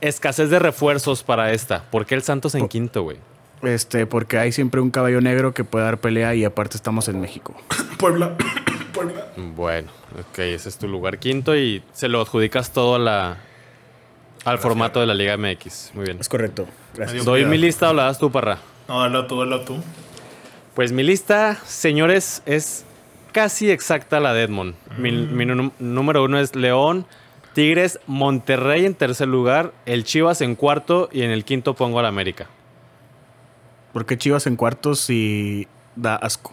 [0.00, 1.82] escasez de refuerzos para esta?
[1.90, 3.18] ¿Por qué el Santos en quinto, güey?
[3.60, 7.20] Este, porque hay siempre un caballo negro que puede dar pelea y aparte estamos en
[7.20, 7.54] México.
[7.98, 8.34] Puebla.
[8.94, 9.26] Puebla.
[9.36, 13.36] Bueno, ok, ese es tu lugar quinto y se lo adjudicas todo a la,
[14.46, 15.90] al formato de la Liga MX.
[15.92, 16.16] Muy bien.
[16.20, 16.66] Es correcto.
[16.94, 17.26] Gracias.
[17.26, 18.60] ¿Doy mi lista o la das tú, Parra?
[18.88, 19.76] No, dale tú, dale tú.
[20.74, 22.84] Pues mi lista, señores, es
[23.32, 24.74] casi exacta la de Edmond.
[24.98, 25.36] Mi, Mm.
[25.36, 25.46] mi
[25.78, 27.06] número uno es León,
[27.52, 32.06] Tigres, Monterrey en tercer lugar, el Chivas en cuarto y en el quinto pongo al
[32.06, 32.46] América.
[33.92, 36.52] ¿Por qué Chivas en cuartos y da asco?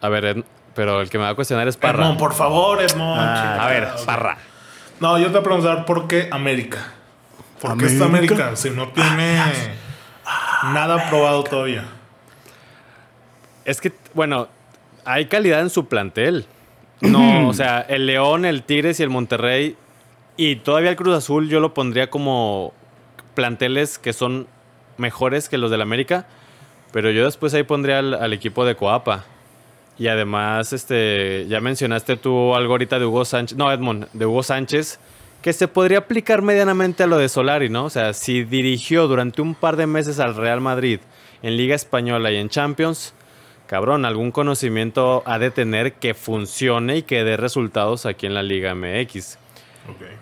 [0.00, 2.04] A ver, Ed- pero el que me va a cuestionar es Parra.
[2.04, 3.20] Edmond, por favor, Edmond.
[3.20, 3.88] Ah, a ver.
[4.06, 4.38] Parra.
[5.00, 6.78] No, yo te voy a preguntar por qué América.
[7.60, 8.34] ¿Por qué está ¿América?
[8.34, 9.36] América si no tiene
[10.72, 11.84] nada probado todavía?
[13.64, 14.48] Es que, bueno,
[15.04, 16.46] hay calidad en su plantel.
[17.00, 19.76] No, o sea, el León, el Tigres y el Monterrey
[20.36, 22.72] y todavía el Cruz Azul yo lo pondría como
[23.34, 24.46] planteles que son
[24.96, 26.26] mejores que los del América,
[26.92, 29.24] pero yo después ahí pondría al, al equipo de Coapa.
[29.98, 34.42] Y además, este, ya mencionaste tú algo ahorita de Hugo Sánchez, no, Edmond, de Hugo
[34.42, 34.98] Sánchez,
[35.42, 37.84] que se podría aplicar medianamente a lo de Solari, ¿no?
[37.84, 41.00] O sea, si dirigió durante un par de meses al Real Madrid
[41.42, 43.12] en Liga Española y en Champions,
[43.66, 48.42] cabrón, algún conocimiento ha de tener que funcione y que dé resultados aquí en la
[48.42, 49.38] Liga MX.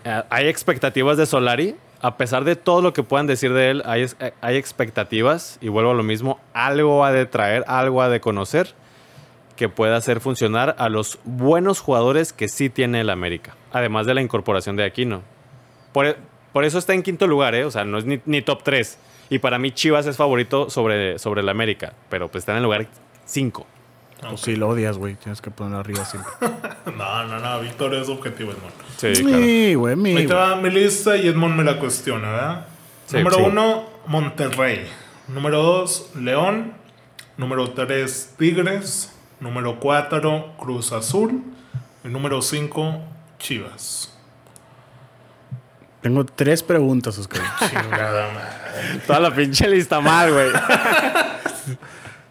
[0.04, 1.76] Eh, hay expectativas de Solari.
[2.02, 5.58] A pesar de todo lo que puedan decir de él, hay, eh, hay expectativas.
[5.60, 8.74] Y vuelvo a lo mismo, algo ha de traer, algo ha de conocer
[9.56, 13.54] que pueda hacer funcionar a los buenos jugadores que sí tiene el América.
[13.72, 15.20] Además de la incorporación de Aquino.
[15.92, 16.16] Por, e-
[16.54, 17.66] por eso está en quinto lugar, ¿eh?
[17.66, 18.98] O sea, no es ni, ni top 3.
[19.28, 21.92] Y para mí Chivas es favorito sobre, sobre el América.
[22.08, 22.86] Pero pues está en el lugar
[23.30, 23.66] 5.
[24.28, 25.14] Pues si lo odias, güey.
[25.14, 26.32] Tienes que ponerlo arriba siempre.
[26.96, 27.60] No, no, no.
[27.60, 28.72] Víctor es objetivo, Edmond.
[28.96, 29.42] Sí, claro.
[29.42, 30.26] Sí, güey, mi.
[30.26, 32.66] Te va mi lista y Edmond me la cuestiona, ¿verdad?
[33.06, 33.42] Sí, Número sí.
[33.46, 34.86] uno, Monterrey.
[35.28, 36.74] Número dos, León.
[37.36, 39.12] Número tres, Tigres.
[39.38, 41.42] Número cuatro, Cruz Azul.
[42.04, 43.00] Y número cinco,
[43.38, 44.14] Chivas.
[46.02, 47.42] Tengo tres preguntas, Oscar.
[47.68, 49.00] Chingada madre.
[49.06, 50.48] Toda la pinche lista mal, güey.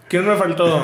[0.10, 0.84] ¿Quién me faltó?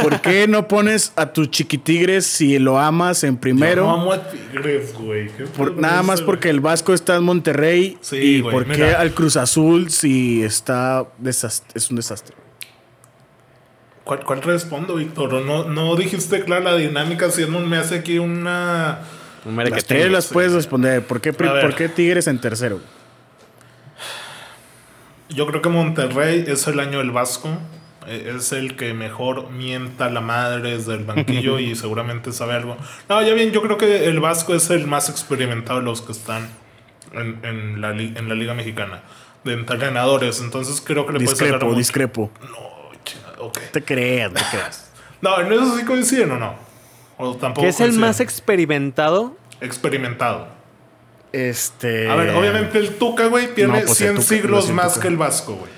[0.00, 3.82] ¿Por qué no pones a tus chiquitigres si lo amas en primero?
[3.82, 5.28] Yo no amo a Tigres, güey.
[5.28, 6.56] ¿Qué Por- pedo nada más porque güey?
[6.56, 7.98] el Vasco está en Monterrey.
[8.00, 9.00] Sí, y güey, por qué mira.
[9.00, 11.04] al Cruz Azul si está
[11.74, 12.34] es un desastre.
[14.04, 15.32] ¿Cuál, cuál respondo, Víctor?
[15.44, 17.30] No, no dijiste clara la dinámica.
[17.30, 19.00] Si Edmond me hace aquí una.
[19.44, 19.86] Un Las merequetín.
[19.98, 20.32] tres las sí.
[20.34, 21.02] puedes responder.
[21.06, 22.80] ¿Por qué, por qué Tigres en tercero?
[25.28, 27.50] Yo creo que Monterrey es el año del Vasco.
[28.06, 32.76] Eh, Es el que mejor mienta la madre desde el banquillo y seguramente sabe algo.
[33.08, 36.12] No, ya bien, yo creo que el Vasco es el más experimentado de los que
[36.12, 36.48] están
[37.12, 39.02] en, en la, en la Liga Mexicana.
[39.44, 40.40] De entrenadores.
[40.40, 41.78] Entonces creo que le puede sacar Discrepo, mucho.
[41.78, 42.30] discrepo.
[43.38, 43.58] No, ok.
[43.72, 44.90] Te creas, te creas.
[45.20, 46.54] No, en eso sí coinciden o no.
[47.18, 49.36] O tampoco ¿Qué es el más experimentado?
[49.60, 50.48] experimentado.
[51.32, 52.08] Este.
[52.10, 55.08] A ver, obviamente el Tuca, güey, tiene No, pues el 100 Tuca, siglos más que
[55.08, 55.70] el Vasco, güey.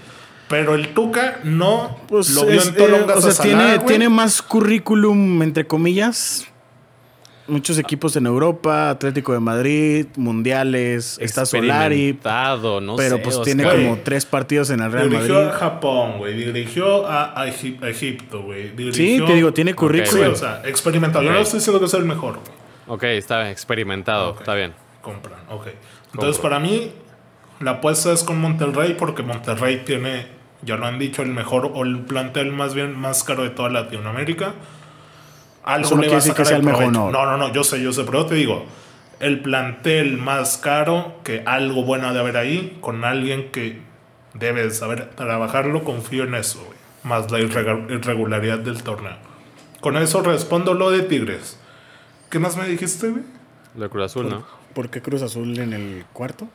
[0.48, 3.86] Pero el Tuca no Pues lo vio es, en Tolonga eh, o sea, tiene, güey.
[3.86, 6.46] tiene más currículum, entre comillas.
[7.48, 13.36] muchos equipos en Europa, Atlético de Madrid, mundiales, está Solari, Experimentado, no pero sé, pues
[13.36, 13.44] Oscar.
[13.44, 15.48] tiene como tres partidos en el Real Dirigió Madrid.
[15.50, 16.34] a Japón, güey.
[16.34, 18.70] Dirigió a, a Egip- a Egipto, güey.
[18.70, 20.32] Sí, Dirigió- te digo, tiene Sí, currículum.
[20.32, 21.24] o sea, experimentado.
[21.24, 22.56] Yo no estoy diciendo que sea el mejor, güey.
[22.88, 24.72] Ok, está bien, experimentado, está bien.
[25.02, 25.68] Compran, ok.
[26.14, 26.90] Entonces, para mí,
[27.60, 30.26] la apuesta es con Monterrey porque Monterrey tiene,
[30.62, 33.68] ya lo han dicho, el mejor o el plantel más bien más caro de toda
[33.70, 34.54] Latinoamérica.
[35.64, 37.00] Algo Eso no le va a que sacar sea el mejor, provecho.
[37.00, 37.10] no.
[37.10, 38.64] No, no, no, yo sé, yo sé, pero te digo,
[39.20, 43.80] el plantel más caro, que algo bueno ha de haber ahí, con alguien que
[44.34, 46.76] debe saber trabajarlo, confío en eso, güey.
[47.02, 49.16] Más la irregularidad del torneo.
[49.80, 51.58] Con eso respondo lo de Tigres.
[52.30, 53.22] ¿Qué más me dijiste, güey?
[53.74, 54.44] De Cruz Azul, ¿no?
[54.74, 56.48] ¿Por qué Cruz Azul en el cuarto?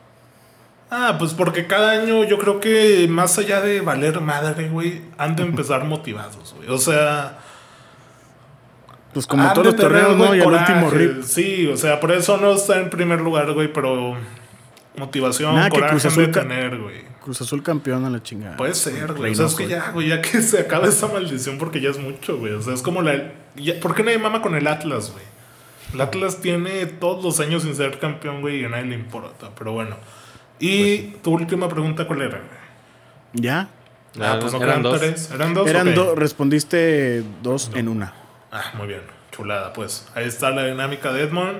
[0.94, 5.34] Ah, pues porque cada año yo creo que más allá de valer madre, güey, han
[5.36, 6.68] de empezar motivados, güey.
[6.68, 7.38] O sea,
[9.14, 10.34] Pues como todos de los torneos, ¿no?
[10.34, 11.22] Y el último RIP.
[11.22, 14.16] Sí, o sea, por eso no está en primer lugar, güey, pero
[14.96, 17.12] motivación, Nada, que coraje Cruz han de Azul ca- tener, güey.
[17.22, 18.56] Cruz Azul campeón a la chingada.
[18.58, 19.32] Puede ser, güey.
[19.32, 21.98] O sea, es que ya, güey, ya que se acabe esa maldición porque ya es
[21.98, 22.52] mucho, güey.
[22.52, 23.32] O sea, es como la...
[23.56, 25.24] ya- ¿Por qué nadie mama con el Atlas, güey?
[25.94, 29.50] El Atlas tiene todos los años sin ser campeón, güey, y a nadie le importa.
[29.56, 29.96] Pero bueno.
[30.58, 32.40] Y Pues tu última pregunta, ¿cuál era?
[33.32, 33.68] ¿Ya?
[34.20, 35.00] Ah, pues no eran quedan dos.
[35.00, 35.30] tres.
[35.32, 35.68] ¿Eran dos?
[35.68, 38.12] Eran dos, respondiste dos en una.
[38.50, 39.00] Ah, muy bien.
[39.30, 40.06] Chulada, pues.
[40.14, 41.58] Ahí está la dinámica de Edmond.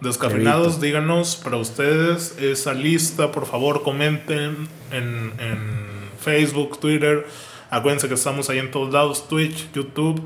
[0.00, 3.32] Descafeinados, díganos para ustedes esa lista.
[3.32, 7.26] Por favor, comenten en, en Facebook, Twitter.
[7.70, 10.22] Acuérdense que estamos ahí en todos lados: Twitch, YouTube.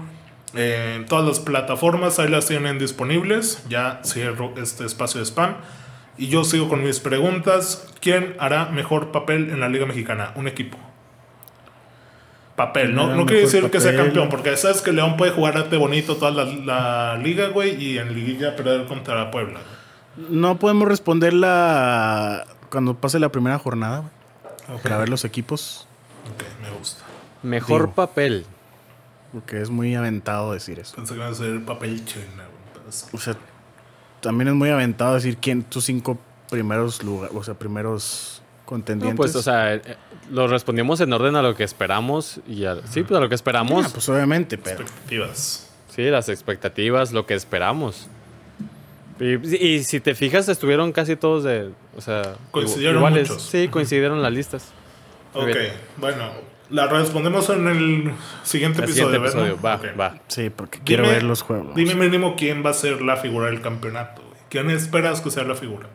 [0.55, 3.65] eh, en todas las plataformas, ahí las tienen disponibles.
[3.71, 5.55] Ya cierro este espacio de spam.
[6.19, 7.89] Y yo sigo con mis preguntas.
[8.01, 10.33] ¿Quién hará mejor papel en la Liga Mexicana?
[10.37, 10.79] Un equipo.
[12.57, 13.15] Papel, ¿no?
[13.17, 16.45] No quiere decir que sea campeón, porque sabes que León puede jugarte bonito toda la,
[16.45, 19.61] la liga, güey, y en liguilla perder contra Puebla.
[20.17, 20.29] güey.
[20.31, 24.01] No podemos responder la cuando pase la primera jornada,
[24.69, 24.81] güey.
[24.83, 25.89] Para ver los equipos.
[26.35, 27.03] ok, me gusta.
[27.43, 27.95] Mejor Digo.
[27.95, 28.47] papel.
[29.33, 30.95] Porque es muy aventado decir eso.
[30.95, 32.75] Pensé que iba a ser papel china, güey.
[32.75, 33.35] pero es- O sea,
[34.23, 36.19] también es muy aventado decir quién tus cinco
[36.51, 39.13] primeros lugares, o sea, primeros contendientes.
[39.15, 39.83] No, pues, o sea, eh,
[40.31, 43.35] lo respondimos en orden a lo que esperamos y a- sí, pues a lo que
[43.35, 43.87] esperamos.
[43.87, 45.69] Ah, pues obviamente, pero Expectativas.
[45.95, 48.07] Sí, las expectativas, lo que esperamos.
[49.21, 51.71] Y, y si te fijas, estuvieron casi todos de.
[51.97, 53.29] O sea, Coincidieron iguales.
[53.29, 53.43] muchos.
[53.47, 54.69] Sí, coincidieron las listas.
[55.35, 55.73] Muy Ok, bien.
[55.99, 56.31] bueno,
[56.73, 59.61] la respondemos en el siguiente El episodio, siguiente episodio.
[59.61, 60.15] Va, va.
[60.27, 61.75] sí, porque quiero ver los juegos.
[61.75, 64.41] Dime mínimo quién va a ser la figura del campeonato, güey.
[64.49, 65.89] ¿Quién esperas que sea la figura?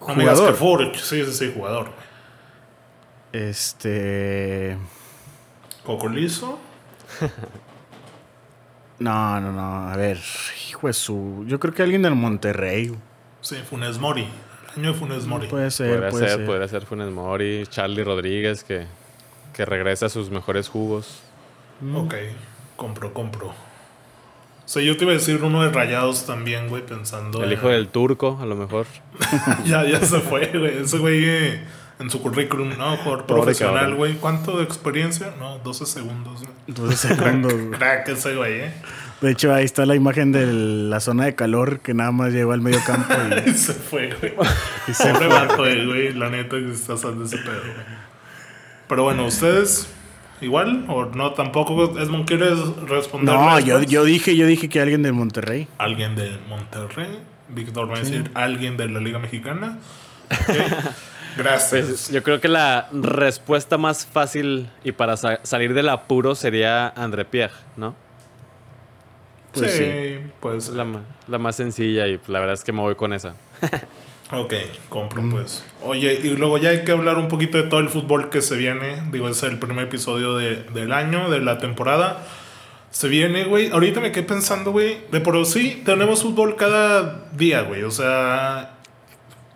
[0.00, 0.48] No Jugador.
[0.48, 1.90] que Furch, sí, sí, sí, jugador.
[3.32, 4.76] Este,
[5.84, 6.58] Cocolizo.
[8.98, 10.18] no, no, no, a ver,
[10.70, 12.94] hijo de su, yo creo que alguien del Monterrey.
[13.42, 14.26] Sí, Funes Mori.
[14.76, 15.46] Año de Funes Mori.
[15.48, 16.46] Puede ser, Podría puede ser, ser.
[16.46, 18.86] podría ser Funes Mori, Charlie Rodríguez, que,
[19.56, 21.22] que regresa a sus mejores jugos.
[21.94, 22.14] Ok,
[22.76, 23.48] compro, compro.
[23.48, 27.42] O sea, yo te iba a decir uno de rayados también, güey, pensando.
[27.42, 28.86] El en- hijo del turco, a lo mejor.
[29.64, 30.82] ya, ya se fue, güey.
[30.82, 31.64] Ese güey eh,
[31.98, 32.96] en su currículum, ¿no?
[32.98, 34.16] Jugador profesional, güey.
[34.16, 35.32] ¿Cuánto de experiencia?
[35.38, 36.52] No, 12 segundos, güey.
[36.68, 37.70] Entonces, segundos, güey.
[37.70, 38.74] Crack ese güey, ¿eh?
[39.22, 42.52] De hecho, ahí está la imagen de la zona de calor que nada más llegó
[42.52, 43.14] al medio campo
[43.46, 44.34] y Y se fue, güey.
[44.88, 46.12] Y se fue, güey.
[46.12, 47.95] La neta que está saliendo ese pedo, güey.
[48.88, 49.88] Pero bueno, ¿ustedes
[50.40, 50.84] igual?
[50.88, 51.98] ¿O no tampoco?
[51.98, 53.34] Esmond, ¿quieres responder?
[53.34, 55.68] No, yo, yo dije, yo dije que alguien del Monterrey.
[55.78, 57.20] ¿Alguien de Monterrey?
[57.48, 59.78] Víctor va a decir, ¿alguien de la Liga Mexicana?
[61.36, 61.70] Gracias.
[61.70, 66.88] Pues, yo creo que la respuesta más fácil y para sa- salir del apuro sería
[66.88, 67.94] André Pierre, ¿no?
[69.52, 70.18] Pues sí, sí.
[70.40, 70.68] pues.
[70.68, 70.86] Es la,
[71.28, 73.34] la más sencilla y la verdad es que me voy con esa.
[74.32, 74.54] Ok,
[74.88, 75.64] compro pues.
[75.84, 78.56] Oye, y luego ya hay que hablar un poquito de todo el fútbol que se
[78.56, 79.02] viene.
[79.12, 82.26] Digo, es el primer episodio de- del año, de la temporada.
[82.90, 83.70] Se viene, güey.
[83.70, 84.98] Ahorita me quedé pensando, güey.
[85.12, 87.84] De por sí, tenemos fútbol cada día, güey.
[87.84, 88.78] O sea,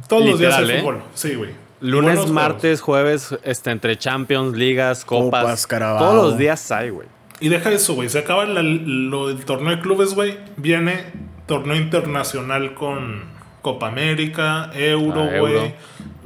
[0.09, 0.79] todos los días hay ¿eh?
[0.81, 1.03] fútbol.
[1.15, 1.51] Sí, güey.
[1.81, 2.31] Lunes, Buenos juegos.
[2.33, 5.41] martes, jueves, este, entre Champions, ligas, copas.
[5.43, 5.99] Copas, Carabao.
[5.99, 7.09] todos los días hay, güey.
[7.41, 8.09] Y deja eso, güey.
[8.11, 10.37] Se acaba la- lo del torneo de clubes, güey.
[10.59, 11.05] Viene
[11.47, 13.23] torneo internacional con
[13.63, 15.55] Copa América, Euro, Ah, güey.
[15.57, 15.73] Euro.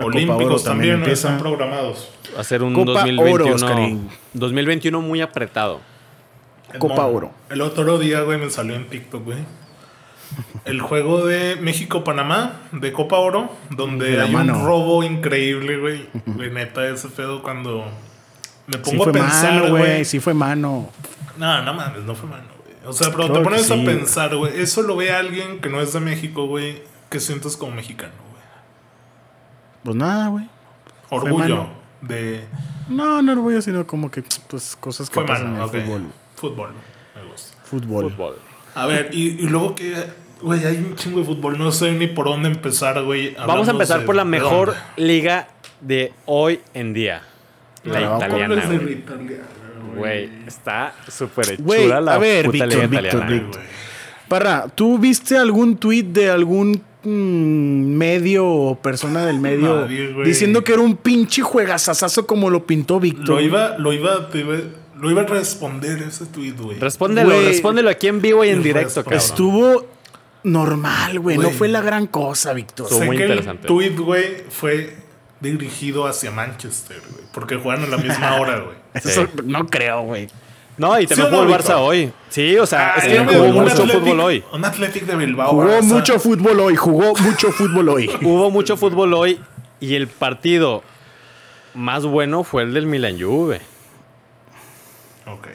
[0.01, 2.11] Olímpicos Oro también también, están programados.
[2.37, 4.09] Va a ser un Copa 2021, Oro, Oscarín.
[4.33, 5.81] 2021 muy apretado.
[6.79, 7.31] Copa No, Oro.
[7.51, 9.39] El otro día, güey, me salió en TikTok, güey.
[10.65, 14.59] El juego de México-Panamá de Copa Oro, donde De hay mano.
[14.59, 16.07] un robo increíble, güey.
[16.27, 17.85] Güey, neta, ese pedo cuando
[18.67, 20.05] me Sí pongo fue a pensar, mano, güey.
[20.05, 20.91] Sí fue mano.
[21.37, 22.75] No, no mames, no fue mano, güey.
[22.87, 24.61] O sea, pero Claro te pones sí, a pensar, güey.
[24.61, 26.83] Eso lo ve alguien que no es de México, güey.
[27.15, 28.43] Que sientes como mexicano, güey.
[29.85, 30.49] Pues nada, güey.
[31.11, 31.69] Orgullo
[32.01, 32.43] de.
[32.89, 36.03] No, no orgullo, sino como que, pues, cosas que Fue pasan mano, en el fútbol.
[36.35, 36.71] Fútbol.
[37.15, 37.57] Me gusta.
[37.63, 38.11] Fútbol.
[38.11, 38.39] Fútbol.
[38.75, 39.95] A ver, y, y luego que.
[40.43, 41.57] Güey, hay un chingo de fútbol.
[41.57, 43.33] No sé ni por dónde empezar, güey.
[43.37, 44.83] Vamos a empezar de- por la ¿de mejor dónde?
[44.97, 45.47] liga
[45.81, 47.23] de hoy en día.
[47.85, 48.85] La No, italiana, güey.
[48.85, 49.45] la italiana,
[49.97, 53.31] Güey, está súper chula la a ver, puta Víctor, liga Víctor, italiana.
[53.31, 53.61] Víctor.
[53.63, 53.75] güey.
[54.27, 60.73] Parra, ¿tú viste algún tuit de algún medio o persona del medio Nadie, diciendo que
[60.73, 63.29] era un pinche juegazazazo como lo pintó Víctor?
[63.29, 64.57] Lo iba, lo iba, te iba-
[64.99, 66.79] lo iba a responder ese tweet, güey.
[66.79, 67.47] Respóndelo, Güey.
[67.47, 69.19] respóndelo aquí en vivo y en Y directo, cabrón.
[69.19, 69.87] Estuvo
[70.45, 71.37] normal, güey.
[71.37, 72.85] No fue la gran cosa, Víctor.
[72.87, 73.63] Estuvo Sé muy que interesante.
[73.63, 74.95] el tweet, güey, fue
[75.41, 77.25] dirigido hacia Manchester, güey.
[77.33, 78.77] Porque juegan a la misma hora, güey.
[78.95, 80.29] Eso no creo, güey.
[80.77, 82.13] No, y también ¿Sí o jugó no, el Barça hoy.
[82.29, 84.45] Sí, o sea, es Ay, que jugó mucho fútbol hoy.
[84.53, 85.51] Un Athletic de Bilbao.
[85.51, 85.83] Jugó Barça.
[85.83, 88.11] mucho fútbol hoy, jugó mucho fútbol hoy.
[88.23, 89.41] Hubo mucho fútbol hoy
[89.81, 90.83] y el partido
[91.75, 93.61] más bueno fue el del Milan Juve.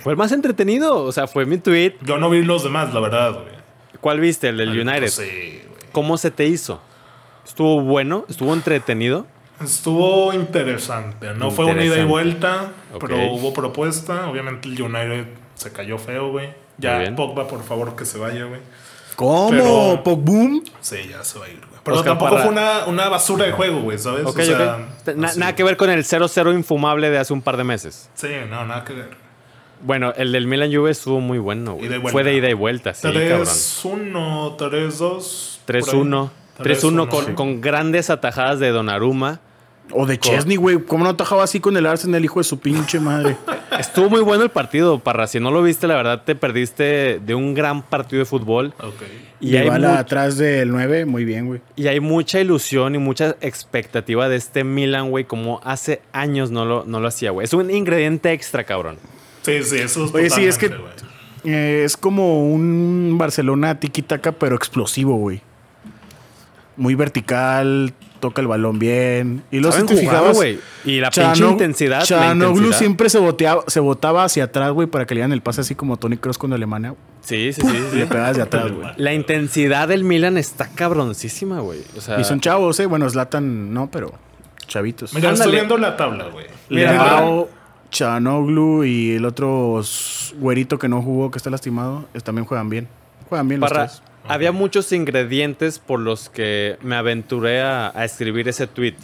[0.01, 1.95] Fue el más entretenido, o sea, fue mi tweet.
[2.01, 3.59] Yo no vi los demás, la verdad, güey.
[3.99, 4.49] ¿Cuál viste?
[4.49, 4.99] El del United.
[4.99, 5.91] Pues Sí, güey.
[5.91, 6.81] ¿Cómo se te hizo?
[7.45, 8.25] ¿Estuvo bueno?
[8.29, 9.27] ¿Estuvo entretenido?
[9.63, 11.33] Estuvo interesante.
[11.33, 12.11] No fue una ida y Interesante.
[12.11, 13.01] vuelta, Ok.
[13.07, 14.27] pero hubo propuesta.
[14.29, 16.49] Obviamente el United se cayó feo, güey.
[16.77, 17.13] Ya.
[17.15, 18.61] Pogba, por favor, que se vaya, güey.
[19.15, 19.49] ¿Cómo?
[19.49, 20.63] Pero- ¿Pogboom?
[20.79, 21.81] Sí, ya se va a ir, güey.
[21.83, 22.43] Pero Oscar tampoco Parra.
[22.43, 24.25] fue una, una basura de juego, güey, ¿sabes?
[24.25, 25.15] Ok, O sea, ok.
[25.17, 25.39] Na- así.
[25.39, 28.09] nada que ver con el 0-0 infumable de hace un par de meses.
[28.13, 29.09] Sí, no, nada que ver.
[29.81, 31.89] Bueno, el del Milan Juve estuvo muy bueno, güey.
[32.11, 33.45] Fue de ida y vuelta, sí, cabrón.
[33.45, 35.59] 3-1, 3-2.
[35.65, 36.29] 3-1.
[36.59, 37.31] 3-1 con, sí.
[37.33, 39.39] con grandes atajadas de Donnarumma.
[39.91, 40.77] O de Chesney, güey.
[40.85, 43.35] ¿Cómo no atajaba así con el Arsenal, hijo de su pinche madre?
[43.79, 45.25] Estuvo muy bueno el partido, Parra.
[45.27, 48.73] Si no lo viste, la verdad te perdiste de un gran partido de fútbol.
[48.79, 49.01] Ok.
[49.39, 51.61] Y hay, Dybala mu- atrás del 9, muy bien, güey.
[51.75, 56.65] y hay mucha ilusión y mucha expectativa de este Milan, güey, como hace años no
[56.65, 57.45] lo, no lo hacía, güey.
[57.45, 58.97] Es un ingrediente extra, cabrón.
[59.43, 60.69] Sí, sí, eso es Oye, sí, es que
[61.45, 65.41] eh, es como un Barcelona tiki-taka, pero explosivo, güey.
[66.75, 69.43] Muy vertical, toca el balón bien.
[69.51, 70.59] Y Saben te jugar, fijabas, güey.
[70.85, 71.99] Y la pinche Chano- intensidad.
[71.99, 72.77] la Chanoglu intensidad.
[72.77, 75.75] siempre se, boteaba, se botaba hacia atrás, güey, para que le dieran el pase así
[75.75, 76.95] como Tony Kroos con Alemania.
[77.21, 77.67] Sí, sí, sí.
[77.67, 77.97] Y sí.
[77.97, 78.87] le pegabas de atrás, güey.
[78.97, 81.79] La intensidad del Milan está cabroncísima, güey.
[81.97, 82.85] O sea, Y son chavos, ¿eh?
[82.85, 84.13] Bueno, Zlatan no, pero
[84.67, 85.13] chavitos.
[85.13, 86.45] Mira, estoy viendo la tabla, güey.
[86.69, 87.49] Leao,
[87.91, 89.81] Chanoglu y el otro
[90.37, 92.87] güerito que no jugó, que está lastimado, es- también juegan bien.
[93.27, 93.89] Juegan bien los Parra,
[94.27, 98.95] había muchos ingredientes por los que me aventuré a, a escribir ese tweet.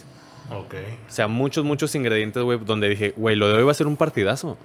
[0.50, 0.74] Ok.
[1.08, 3.86] O sea, muchos, muchos ingredientes, güey, donde dije, güey, lo de hoy va a ser
[3.86, 4.56] un partidazo.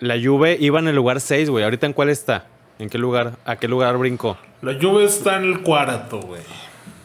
[0.00, 1.62] La Juve iba en el lugar 6, güey.
[1.64, 2.46] ¿Ahorita en cuál está?
[2.78, 3.36] ¿En qué lugar?
[3.44, 4.36] ¿A qué lugar brincó?
[4.62, 6.42] La Juve está en el cuarto, güey.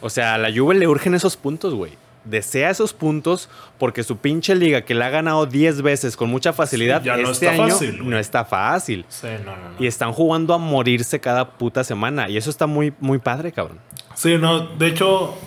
[0.00, 1.92] O sea, a la Juve le urgen esos puntos, güey.
[2.24, 6.52] Desea esos puntos porque su pinche liga, que la ha ganado 10 veces con mucha
[6.52, 9.04] facilidad, Sí, ya no este está año fácil, no está fácil.
[9.08, 9.76] Sí, no, no, no.
[9.78, 12.28] Y están jugando a morirse cada puta semana.
[12.28, 13.78] Y eso está muy, muy padre, cabrón.
[14.14, 15.38] Sí, no, de hecho,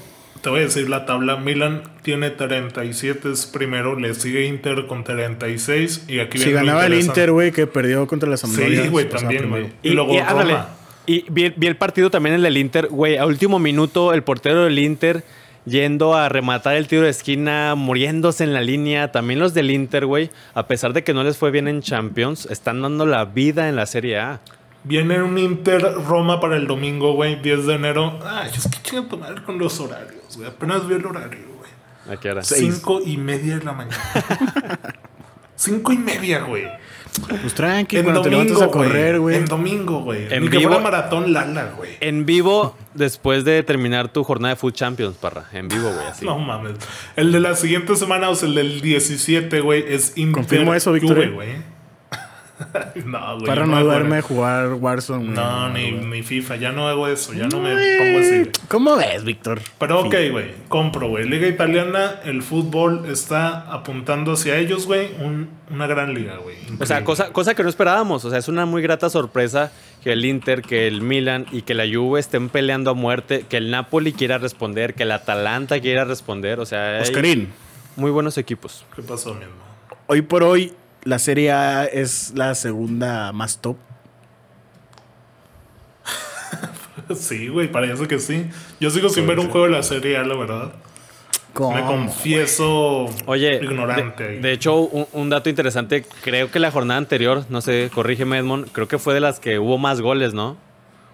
[0.41, 1.37] te voy a decir la tabla.
[1.37, 6.85] Milan tiene 37 es primero, le sigue Inter con 36 y aquí Si viene ganaba
[6.85, 6.95] el.
[6.95, 8.83] Inter, güey, que perdió contra la Sampdoria.
[8.83, 9.67] Sí, güey, también, güey.
[9.83, 10.29] Y, luego Roma.
[10.29, 10.57] ándale.
[11.05, 13.17] Y vi, vi el partido también el del Inter, güey.
[13.17, 15.23] A último minuto, el portero del Inter
[15.65, 19.11] yendo a rematar el tiro de esquina, muriéndose en la línea.
[19.11, 22.45] También los del Inter, güey, a pesar de que no les fue bien en Champions,
[22.47, 24.39] están dando la vida en la Serie A.
[24.83, 28.19] Viene un Inter Roma para el domingo, güey, 10 de enero.
[28.25, 30.49] Ay, es que chinga tu madre con los horarios, güey.
[30.49, 32.15] Apenas vi el horario, güey.
[32.15, 32.43] ¿A qué hora?
[32.43, 32.75] Seis.
[32.75, 33.97] Cinco y media de la mañana.
[35.61, 36.63] Cinco y media, güey.
[37.41, 39.35] Pues tranqui, En cuando te levantas domingo, a correr, güey.
[39.35, 40.33] En domingo, güey.
[40.33, 40.69] En Ni que vivo.
[40.71, 41.91] fuera maratón Lala, güey.
[41.99, 45.45] En vivo, después de terminar tu jornada de Food Champions, parra.
[45.53, 46.25] En vivo, güey, así.
[46.25, 46.73] No mames.
[47.15, 50.41] El de la siguiente semana, o sea, el del 17, güey, es Inter.
[50.41, 51.29] Confirmo eso, Víctor, eh.
[51.29, 51.49] güey.
[53.05, 53.45] no, güey.
[53.47, 55.25] Para no duerme jugar Warzone.
[55.25, 55.35] güey.
[55.35, 56.55] No, ni, ni FIFA.
[56.57, 57.33] Ya no hago eso.
[57.33, 58.49] Ya no me pongo así.
[58.67, 59.61] ¿Cómo ves, Víctor?
[59.79, 60.51] Pero ok, güey.
[60.67, 61.27] Compro, güey.
[61.27, 65.09] Liga italiana, el fútbol está apuntando hacia ellos, güey.
[65.19, 66.57] Un- una gran liga, güey.
[66.81, 68.25] O sea, cosa, cosa que no esperábamos.
[68.25, 69.71] O sea, es una muy grata sorpresa
[70.03, 73.55] que el Inter, que el Milan y que la Juve estén peleando a muerte, que
[73.57, 76.59] el Napoli quiera responder, que el Atalanta quiera responder.
[76.59, 77.53] O sea, hay Oscarín,
[77.95, 78.85] muy buenos equipos.
[78.95, 79.53] ¿Qué pasó, mismo?
[80.07, 80.73] hoy por hoy
[81.03, 83.77] la Serie A es la segunda más top.
[87.15, 88.45] Sí, güey, parece que sí.
[88.79, 90.71] Yo sigo sin ver un juego de la Serie A, la verdad.
[91.53, 94.39] ¿Cómo, Me confieso Oye, ignorante.
[94.39, 98.69] de, hecho, un, un dato interesante, creo que la jornada anterior, no sé, corrígeme Edmond,
[98.71, 100.55] creo que fue de las que hubo más goles, ¿no?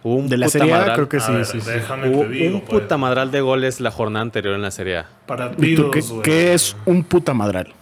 [0.03, 0.95] Hubo un De la puta Serie A, madral.
[0.95, 1.69] creo que A sí, ver, sí, sí.
[1.71, 4.97] déjame Hubo digo, un pues, puta madral de goles la jornada anterior en la Serie
[4.97, 5.01] A.
[5.01, 6.21] ¿Y tú Partidos, qué, güey.
[6.21, 7.73] qué es un puta madral?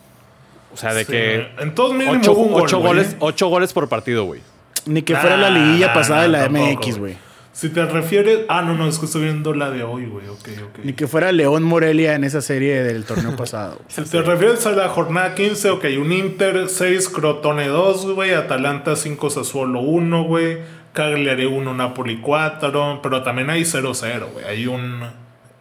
[0.75, 3.71] O sea, de Sí, que En todos mínimo ocho, un gol, ocho goles, ocho goles
[3.71, 4.41] por partido, güey.
[4.85, 7.17] Ni que fuera la liguilla Nah, pasada de la tampoco, MX, güey.
[7.53, 8.39] Si te refieres.
[8.49, 10.27] Ah, no, no, es que estoy viendo la de hoy, güey.
[10.27, 10.79] Ok, ok.
[10.83, 13.79] Ni que fuera León Morelia en esa serie del torneo pasado.
[13.87, 18.97] Si te refieres a la jornada 15, ok, un Inter 6, Crotone 2, güey, Atalanta
[18.97, 20.57] 5, Sassuolo 1, güey,
[20.91, 24.43] Cagliari 1, Napoli 4, pero también hay 0-0, güey.
[24.43, 25.03] Hay un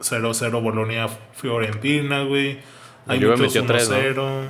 [0.00, 2.58] 0-0 Bolonia-Fiorentina, güey.
[3.06, 3.96] Hay Juve muchos metió tres, ¿no?
[3.96, 4.46] 1-0.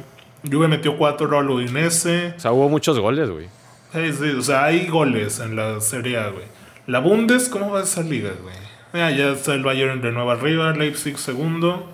[0.51, 2.35] Juve metió 4 al Udinese.
[2.37, 3.47] O sea, hubo muchos goles, güey.
[3.93, 6.45] Sí, sí, o sea, hay goles en la Serie A, güey.
[6.87, 8.55] La Bundes, ¿cómo va esa liga, güey?
[8.93, 11.89] Ah, ya está el Bayern de nuevo arriba, Leipzig segundo.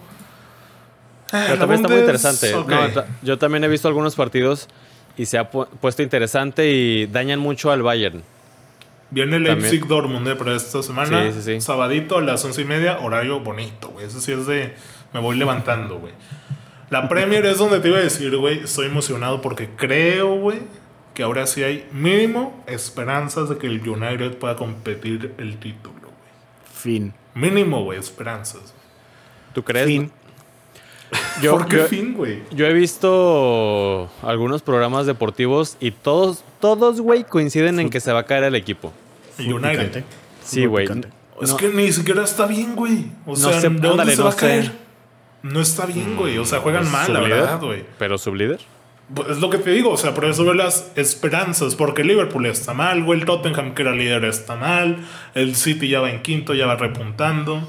[1.32, 2.54] Ah, Pero también está muy interesante.
[2.54, 2.68] ok.
[2.70, 4.68] No, ta- yo también he visto algunos partidos
[5.16, 8.22] y se ha pu- puesto interesante y dañan mucho al Bayern.
[9.12, 11.30] Viene Leipzig Dortmund eh, para esta semana.
[11.32, 11.60] Sí, sí, sí.
[11.60, 14.06] Sabadito a las once y media, horario bonito, güey.
[14.06, 14.74] Eso sí es de.
[15.12, 16.12] Me voy levantando, güey.
[16.90, 18.60] La Premier es donde te iba a decir, güey.
[18.64, 20.58] Estoy emocionado porque creo, güey,
[21.14, 26.12] que ahora sí hay mínimo esperanzas de que el United pueda competir el título, güey.
[26.74, 27.14] Fin.
[27.34, 28.74] Mínimo, güey, esperanzas.
[29.54, 29.86] ¿Tú crees?
[29.86, 30.10] Fin.
[31.42, 32.42] Yo, ¿Por qué yo- fin, güey?
[32.52, 38.20] yo he visto algunos programas deportivos y todos, todos, güey, coinciden en que se va
[38.20, 38.92] a caer el equipo.
[39.38, 39.70] El United.
[39.88, 40.04] Picante.
[40.44, 40.88] Sí, güey.
[41.42, 43.06] Es que ni siquiera está bien, güey.
[43.26, 44.70] O No sea, sé, ¿de dónde ándale, se no va a sé.
[45.42, 46.38] No está bien, güey.
[46.38, 47.84] O sea, juegan mal, la verdad, güey.
[47.98, 48.60] Pero sublíder.
[49.14, 52.46] Pues Es lo que te digo, o sea, por eso veo las esperanzas, porque Liverpool
[52.46, 56.22] está mal, güey, el Tottenham que era líder está mal, el City ya va en
[56.22, 57.66] quinto, ya va repuntando,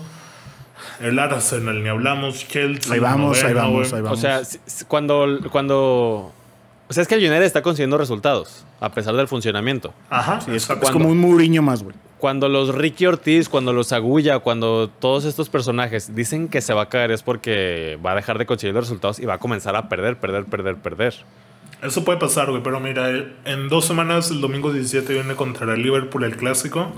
[0.99, 2.93] el Arsenal ni hablamos, Chelsea.
[2.93, 3.95] Ahí vamos, ahí vamos, güey.
[3.95, 4.19] ahí vamos.
[4.19, 4.41] O sea,
[4.87, 6.31] cuando, cuando...
[6.87, 9.95] O sea, es que el United está consiguiendo resultados, a pesar del funcionamiento.
[10.11, 11.95] Ajá, Sí, es, es como un Mourinho más, güey.
[12.21, 16.83] Cuando los Ricky Ortiz, cuando los Agulla, cuando todos estos personajes dicen que se va
[16.83, 19.75] a caer es porque va a dejar de conseguir los resultados y va a comenzar
[19.75, 21.15] a perder, perder, perder, perder.
[21.81, 25.81] Eso puede pasar, güey, pero mira, en dos semanas, el domingo 17 viene contra el
[25.81, 26.93] Liverpool el clásico.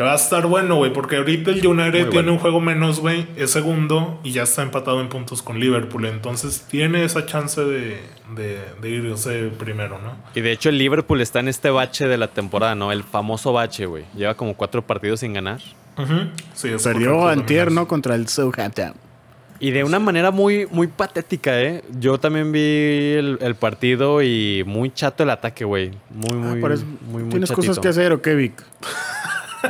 [0.00, 2.32] Que va a estar bueno, güey, porque ahorita el United tiene bueno.
[2.32, 6.06] un juego menos, güey, es segundo y ya está empatado en puntos con Liverpool.
[6.06, 8.00] Entonces tiene esa chance de,
[8.34, 10.14] de, de irse primero, ¿no?
[10.34, 12.92] Y de hecho el Liverpool está en este bache de la temporada, ¿no?
[12.92, 14.06] El famoso bache, güey.
[14.16, 15.60] Lleva como cuatro partidos sin ganar.
[16.54, 17.86] Sí, es Perdió correcto, antier, ¿no?
[17.86, 18.94] Contra el Southampton.
[19.58, 21.84] Y de una manera muy, muy patética, ¿eh?
[21.98, 22.60] Yo también vi
[23.18, 25.90] el, el partido y muy chato el ataque, güey.
[26.08, 27.66] Muy, muy, Ah, muy, muy ¿Tienes chatito.
[27.66, 28.54] cosas que hacer o qué, Vic?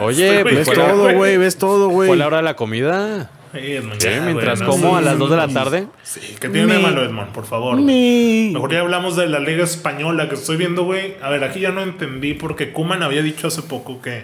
[0.00, 1.36] Oye, Sí, pues Ves todo, güey.
[1.36, 2.08] ves todo, güey.
[2.08, 3.30] fue la hora de la comida.
[3.52, 5.18] Sí, Edmond, Sí, ya, mientras como a las sé.
[5.18, 5.86] 2 de la tarde.
[6.04, 7.32] Sí, ¿qué tiene de malo, Edmond?
[7.32, 7.76] Por favor.
[7.80, 11.16] Mejor ya hablamos de la Liga Española que estoy viendo, güey.
[11.20, 14.22] A ver, aquí ya no entendí porque Kuman había dicho hace poco que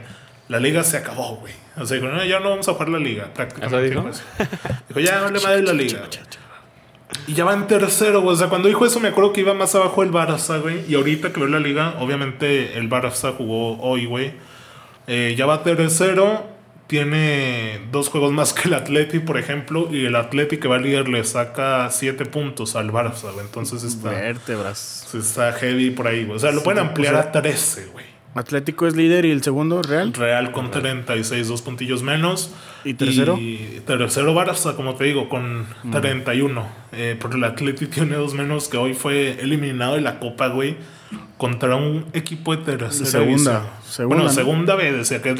[0.49, 1.53] la Liga se acabó, güey.
[1.77, 3.31] O sea, dijo, no, ya no vamos a jugar la Liga.
[3.35, 4.09] Prácticamente ¿Eso dijo?
[4.09, 4.23] eso.
[4.89, 6.03] Dijo, ya no le madre la Liga.
[7.27, 8.35] Y ya va en tercero, güey.
[8.35, 10.85] O sea, cuando dijo eso me acuerdo que iba más abajo el Barça, güey.
[10.89, 14.33] Y ahorita que veo la Liga, obviamente el Barça jugó hoy, güey.
[15.07, 16.55] Eh, ya va tercero.
[16.87, 19.89] Tiene dos juegos más que el Atleti, por ejemplo.
[19.91, 23.45] Y el Atleti que va líder le saca siete puntos al Barça, güey.
[23.45, 24.11] Entonces está...
[24.11, 25.07] Vértebras.
[25.11, 26.37] Sí, Está heavy por ahí, güey.
[26.37, 28.17] O sea, lo pueden ampliar a 13, güey.
[28.37, 30.13] Atlético es líder y el segundo, Real.
[30.13, 32.53] Real con 36, dos puntillos menos.
[32.85, 33.39] ¿Y tercero?
[33.39, 36.69] Y tercero Barça, como te digo, con 31.
[36.93, 40.77] Eh, porque el Atleti tiene dos menos que hoy fue eliminado de la Copa, güey.
[41.39, 43.63] Contra un equipo de tercera Segunda, división.
[43.89, 44.29] segunda, bueno, ¿no?
[44.31, 45.35] segunda B, decía que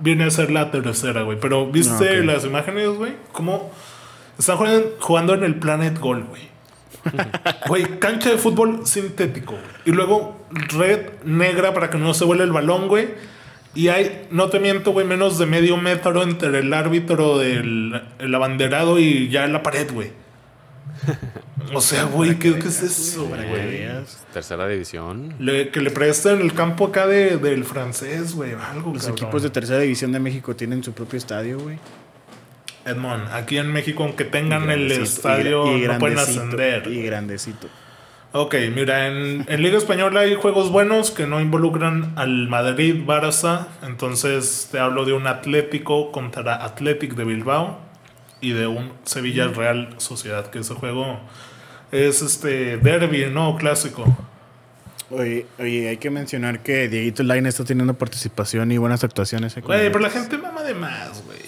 [0.00, 1.38] viene a ser la tercera, güey.
[1.40, 2.24] Pero ¿viste Ah, ok.
[2.26, 3.12] las imágenes, güey?
[3.32, 3.70] ¿Cómo
[4.38, 4.56] están
[5.00, 6.42] jugando, en el Planet Gold, güey?
[7.68, 9.52] Güey, cancha de fútbol sintético.
[9.52, 9.64] güey.
[9.84, 13.08] Y luego red negra para que no se vuele el balón, güey.
[13.76, 18.34] Y hay, no te miento, güey, menos de medio metro entre el árbitro del el
[18.34, 20.10] abanderado y ya la pared, güey.
[21.74, 23.42] O sea, güey, ¿qué, qué es eso, güey?
[24.32, 25.34] Tercera división.
[25.38, 29.18] Le- que le presten el campo acá de, del francés, güey, algo, Los cabrón.
[29.24, 31.78] equipos de tercera división de México tienen su propio estadio, güey.
[32.84, 36.86] Edmond, aquí en México, aunque tengan el estadio, y- y no pueden ascender.
[36.86, 37.68] Y grandecito.
[38.32, 43.66] Ok, mira, en, en Liga Española hay juegos buenos que no involucran al Madrid, Barça.
[43.82, 47.78] Entonces te hablo de un Atlético contra Athletic de Bilbao
[48.42, 51.18] y de un Sevilla Real Sociedad, que ese juego
[51.96, 53.56] es este derby, ¿no?
[53.56, 54.04] Clásico.
[55.10, 59.56] Oye, oye, hay que mencionar que Dieguito Line está teniendo participación y buenas actuaciones.
[59.56, 61.38] eh, Güey, pero la gente mama de más, güey.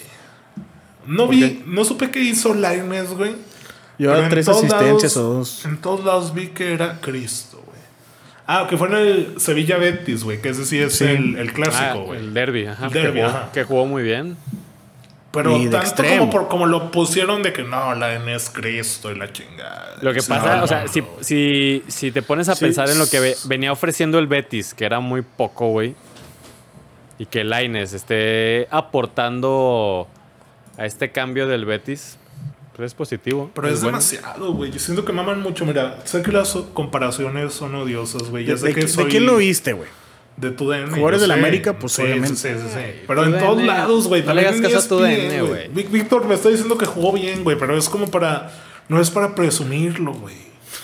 [1.05, 1.63] No ¿Por vi, qué?
[1.65, 3.35] no supe qué hizo Lainez, güey.
[3.97, 5.65] Lleva Pero en tres asistencias lados- o dos.
[5.65, 7.79] En todos lados vi que era Cristo, güey.
[8.47, 11.03] Ah, que fue en el Sevilla Betis, güey, que ese sí es Sí.
[11.05, 12.19] el, el Ah, clásico, güey.
[12.19, 13.49] el derby, ajá, El que derbi, jugó- ajá.
[13.51, 14.37] que jugó muy bien.
[15.31, 16.19] Pero de tanto extremo.
[16.21, 19.95] como, por, como lo pusieron de que no, la N es Cristo y la chingada.
[20.01, 22.65] Lo que pasa, no, o sea, no, si, si, si te pones a Sí.
[22.65, 25.93] pensar en lo que ve- venía ofreciendo el Betis, que era muy poco, güey,
[27.19, 30.07] y que Laines esté aportando
[30.77, 32.17] a este cambio del Betis,
[32.75, 33.51] pues es positivo.
[33.53, 33.97] Pero es bueno.
[33.97, 34.71] demasiado, güey.
[34.71, 35.65] Yo siento que maman mucho.
[35.65, 38.45] Mira, sé que las comparaciones son odiosas, güey.
[38.45, 39.89] Ya ¿De, sé que de soy quién lo viste, güey?
[40.39, 40.87] De tu DN.
[40.89, 41.31] Jugadores del.
[41.31, 42.35] América, pues, sí, obviamente.
[42.35, 44.23] Sí, sí, sí, Pero en todos lados, güey.
[44.23, 45.67] no le también hagas en caso a tu DN, güey.
[45.87, 47.57] Víctor me está diciendo que jugó bien, güey.
[47.57, 48.51] Pero es como para.
[48.87, 50.35] No es para presumirlo, güey.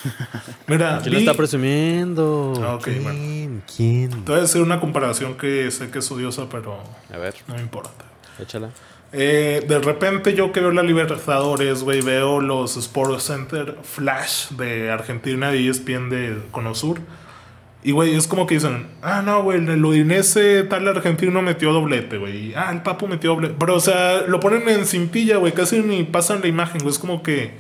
[0.68, 2.54] Mira, ¿Quién lo está presumiendo?
[2.64, 3.04] Ah, ok, ¿Quién?
[3.04, 3.62] bueno.
[3.76, 4.10] ¿Quién?
[4.24, 6.80] Te voy a decir una comparación que sé que es odiosa, pero
[7.14, 8.06] A ver, no me importa.
[8.40, 8.70] échala.
[9.12, 14.92] Eh, de repente yo que veo la Libertadores, güey, veo los Sports Center Flash de
[14.92, 17.00] Argentina y ESPN de Conosur.
[17.88, 22.18] Y, güey, es como que dicen, ah, no, güey, el Udinese tal argentino metió doblete,
[22.18, 22.52] güey.
[22.56, 23.54] Ah, el Papu metió doblete.
[23.60, 26.92] Pero, o sea, lo ponen en cintilla, güey, casi ni pasan la imagen, güey.
[26.92, 27.52] Es como que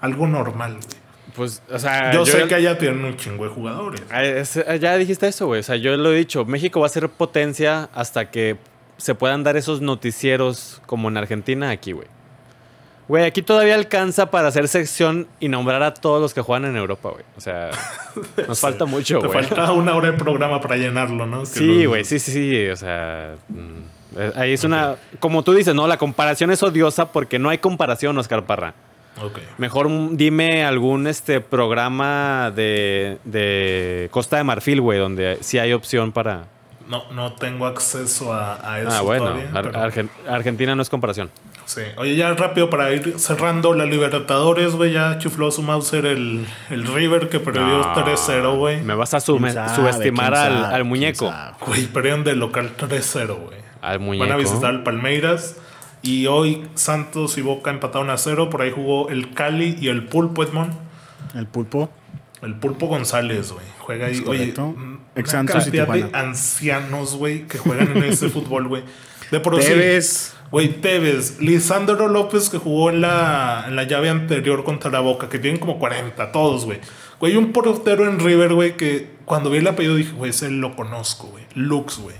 [0.00, 1.04] algo normal, güey.
[1.34, 4.02] Pues, o sea, yo, sé ya- que allá tienen un chingo de jugadores.
[4.10, 4.22] Ah,
[4.68, 5.60] ah, Ya dijiste eso, güey.
[5.60, 6.44] O sea, yo lo he dicho.
[6.44, 8.58] México va a ser potencia hasta que
[8.98, 12.06] se puedan dar esos noticieros como en Argentina aquí, güey.
[13.06, 16.76] Güey, aquí todavía alcanza para hacer sección y nombrar a todos los que juegan en
[16.76, 17.24] Europa, güey.
[17.36, 17.70] O sea,
[18.48, 19.44] nos falta mucho, Te güey.
[19.44, 21.40] falta una hora de programa para llenarlo, ¿no?
[21.40, 22.68] Que Sí, güey, sí, sí, sí.
[22.68, 24.96] O sea, mm, eh, ahí es una.
[25.20, 25.86] Como tú dices, ¿no?
[25.86, 28.74] La comparación es odiosa porque no hay comparación, Oscar Parra.
[29.22, 29.38] Ok.
[29.58, 36.10] Mejor dime algún este programa de, de Costa de Marfil, güey, donde sí hay opción
[36.10, 36.44] para.
[36.88, 40.82] No, no tengo acceso a, a eso Ah, bueno, todavía, Ar- pero- Argen- Argentina no
[40.82, 41.30] es comparación.
[41.64, 41.80] Sí.
[41.96, 44.92] Oye, ya rápido para ir cerrando la Libertadores, güey.
[44.92, 48.82] Ya chifló su Mauser el, el River que perdió No, 3-0, güey.
[48.82, 49.62] Me vas a subestimar
[49.98, 50.66] ¿Quién al, sabe?
[50.66, 51.32] al ¿Quién muñeco.
[51.66, 53.58] Güey, perdieron de local 3-0, güey.
[53.80, 54.24] Al muñeco.
[54.26, 55.56] Van a visitar al Palmeiras.
[56.02, 58.50] Y hoy Santos y Boca empataron a cero.
[58.50, 60.74] Por ahí jugó el Cali y el Pulpo Edmond.
[61.34, 61.88] El pulpo.
[62.44, 63.64] El Pulpo González, güey.
[63.78, 64.22] Juega ahí.
[64.26, 68.82] Oye, una cantidad de ancianos, güey, que juegan en ese fútbol, güey.
[69.30, 69.58] De por.
[69.58, 70.34] Tevez.
[70.50, 75.28] Güey, Tevez, Lisandro López que jugó en la, en la llave anterior contra la Boca,
[75.28, 76.78] que tienen como 40, todos, güey.
[77.18, 80.76] Güey, un portero en River, güey, que cuando vi el apellido dije, güey, ese lo
[80.76, 81.44] conozco, güey.
[81.54, 82.14] Lux, güey.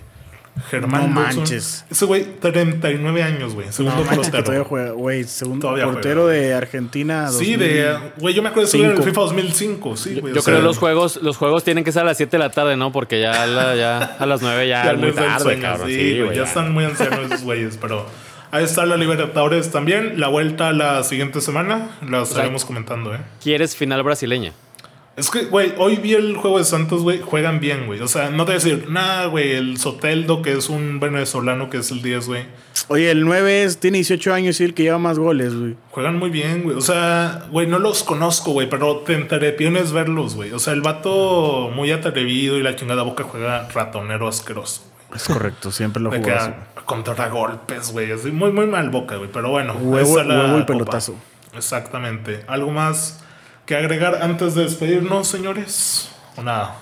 [0.70, 1.84] Germán No manches.
[1.90, 3.66] Ese güey, 39 años, güey.
[3.66, 4.44] No Segundo manches que portero.
[4.44, 4.90] todavía juega.
[4.92, 6.38] Güey, segundo Todavía portero juega.
[6.40, 7.28] de Argentina.
[7.28, 7.58] Sí, 2000.
[7.58, 7.98] de.
[8.18, 9.04] Güey, yo me acuerdo de eso en el 2005.
[9.04, 10.34] FIFA 2005, sí, güey.
[10.34, 12.76] Yo creo los juegos, los juegos tienen que ser a las 7 de la tarde,
[12.76, 12.92] ¿no?
[12.92, 15.88] Porque ya, a la- ya a las 9 ya, Ya es muy tarde, sueño, cabrón.
[15.88, 16.44] sí, Sí, güey, ya.
[16.44, 18.06] están muy ancianos esos güeyes, pero
[18.52, 20.20] ahí está la Libertadores también.
[20.20, 23.18] La vuelta la siguiente semana la estaremos comentando, ¿eh?
[23.42, 24.52] ¿Quieres final brasileña?
[25.16, 28.00] Es que, güey, hoy vi el juego de Santos, güey, juegan bien, güey.
[28.00, 31.70] O sea, no te voy a decir, nada, güey, el Soteldo, que es un venezolano,
[31.70, 32.44] que es el 10, güey.
[32.88, 35.76] Oye, el 9 es, tiene 18 años y el que lleva más goles, güey.
[35.92, 36.76] Juegan muy bien, güey.
[36.76, 40.50] O sea, güey, no los conozco, güey, pero te entrepiones verlos, güey.
[40.52, 44.82] O sea, el vato muy atrevido y la chingada boca juega ratonero asqueroso.
[45.14, 46.50] Es correcto, siempre lo De que jugó así.
[46.50, 48.10] a- contra golpes, güey.
[48.10, 49.30] Así, muy, muy mal boca, güey.
[49.32, 50.66] Pero bueno, Huevo- huevo y copa.
[50.66, 51.14] pelotazo.
[51.56, 52.42] Exactamente.
[52.48, 53.23] ¿Algo más
[53.66, 56.10] que agregar antes de despedirnos, señores?
[56.36, 56.76] ¿O nada?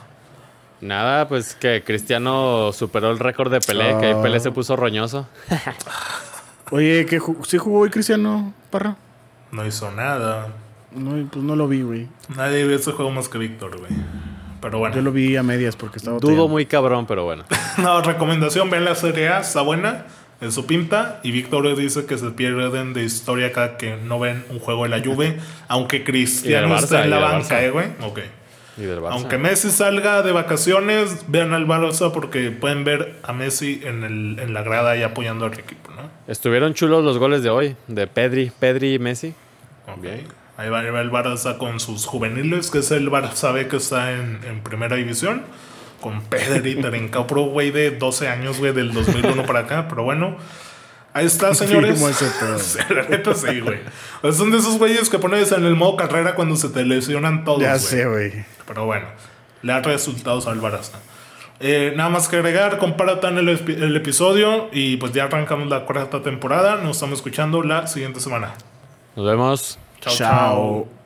[0.80, 5.28] Nada, pues que Cristiano superó el récord de Pelé, que ahí Pelé se puso roñoso.
[6.70, 8.96] Oye, ¿qué ju- ¿sí jugó hoy Cristiano Parra?
[9.50, 10.48] No hizo nada.
[10.90, 12.08] No, pues no lo vi, güey.
[12.36, 13.92] Nadie vio ese juego más que Víctor, güey.
[14.60, 14.94] Pero bueno.
[14.96, 17.44] Yo lo vi a medias porque estaba Dudo muy cabrón, pero bueno.
[17.78, 20.06] No, recomendación, vean la Serie A, está buena,
[20.42, 21.20] en su pinta.
[21.22, 24.90] Y Víctor dice que se pierden de historia cada que no ven un juego de
[24.90, 25.38] la Juve,
[25.68, 27.86] aunque Cristiano Barça, en la banca, eh, güey.
[28.02, 28.20] Ok.
[28.76, 29.12] Y del Barça.
[29.12, 34.38] Aunque Messi salga de vacaciones, vean al Barça porque pueden ver a Messi en, el,
[34.38, 36.10] en la grada y apoyando al equipo, ¿no?
[36.26, 39.34] Estuvieron chulos los goles de hoy, de Pedri, Pedri y Messi.
[39.86, 40.04] Ok.
[40.56, 43.76] Ahí va, ahí va el Barça con sus juveniles, que es el Barça B que
[43.76, 45.42] está en, en primera división.
[46.02, 49.86] Con Pedri, Terencao, pro güey de 12 años, güey, del 2001 para acá.
[49.88, 50.36] Pero bueno,
[51.14, 51.98] ahí está, señores.
[51.98, 52.58] Confirmo ese pedo.
[52.58, 53.78] Sí, la neta sí, güey.
[54.20, 56.84] O sea, son de esos güeyes que pones en el modo carrera cuando se te
[56.84, 57.80] lesionan todos, Ya güey.
[57.80, 58.44] sé, güey.
[58.66, 59.06] Pero bueno,
[59.62, 60.90] le da resultados al Barça.
[61.64, 66.20] Eh, nada más que agregar, compartan el, el episodio y pues ya arrancamos la cuarta
[66.20, 66.76] temporada.
[66.76, 68.54] Nos estamos escuchando la siguiente semana.
[69.14, 69.78] Nos vemos.
[70.00, 70.28] Chao, Chao.
[70.88, 71.01] chao.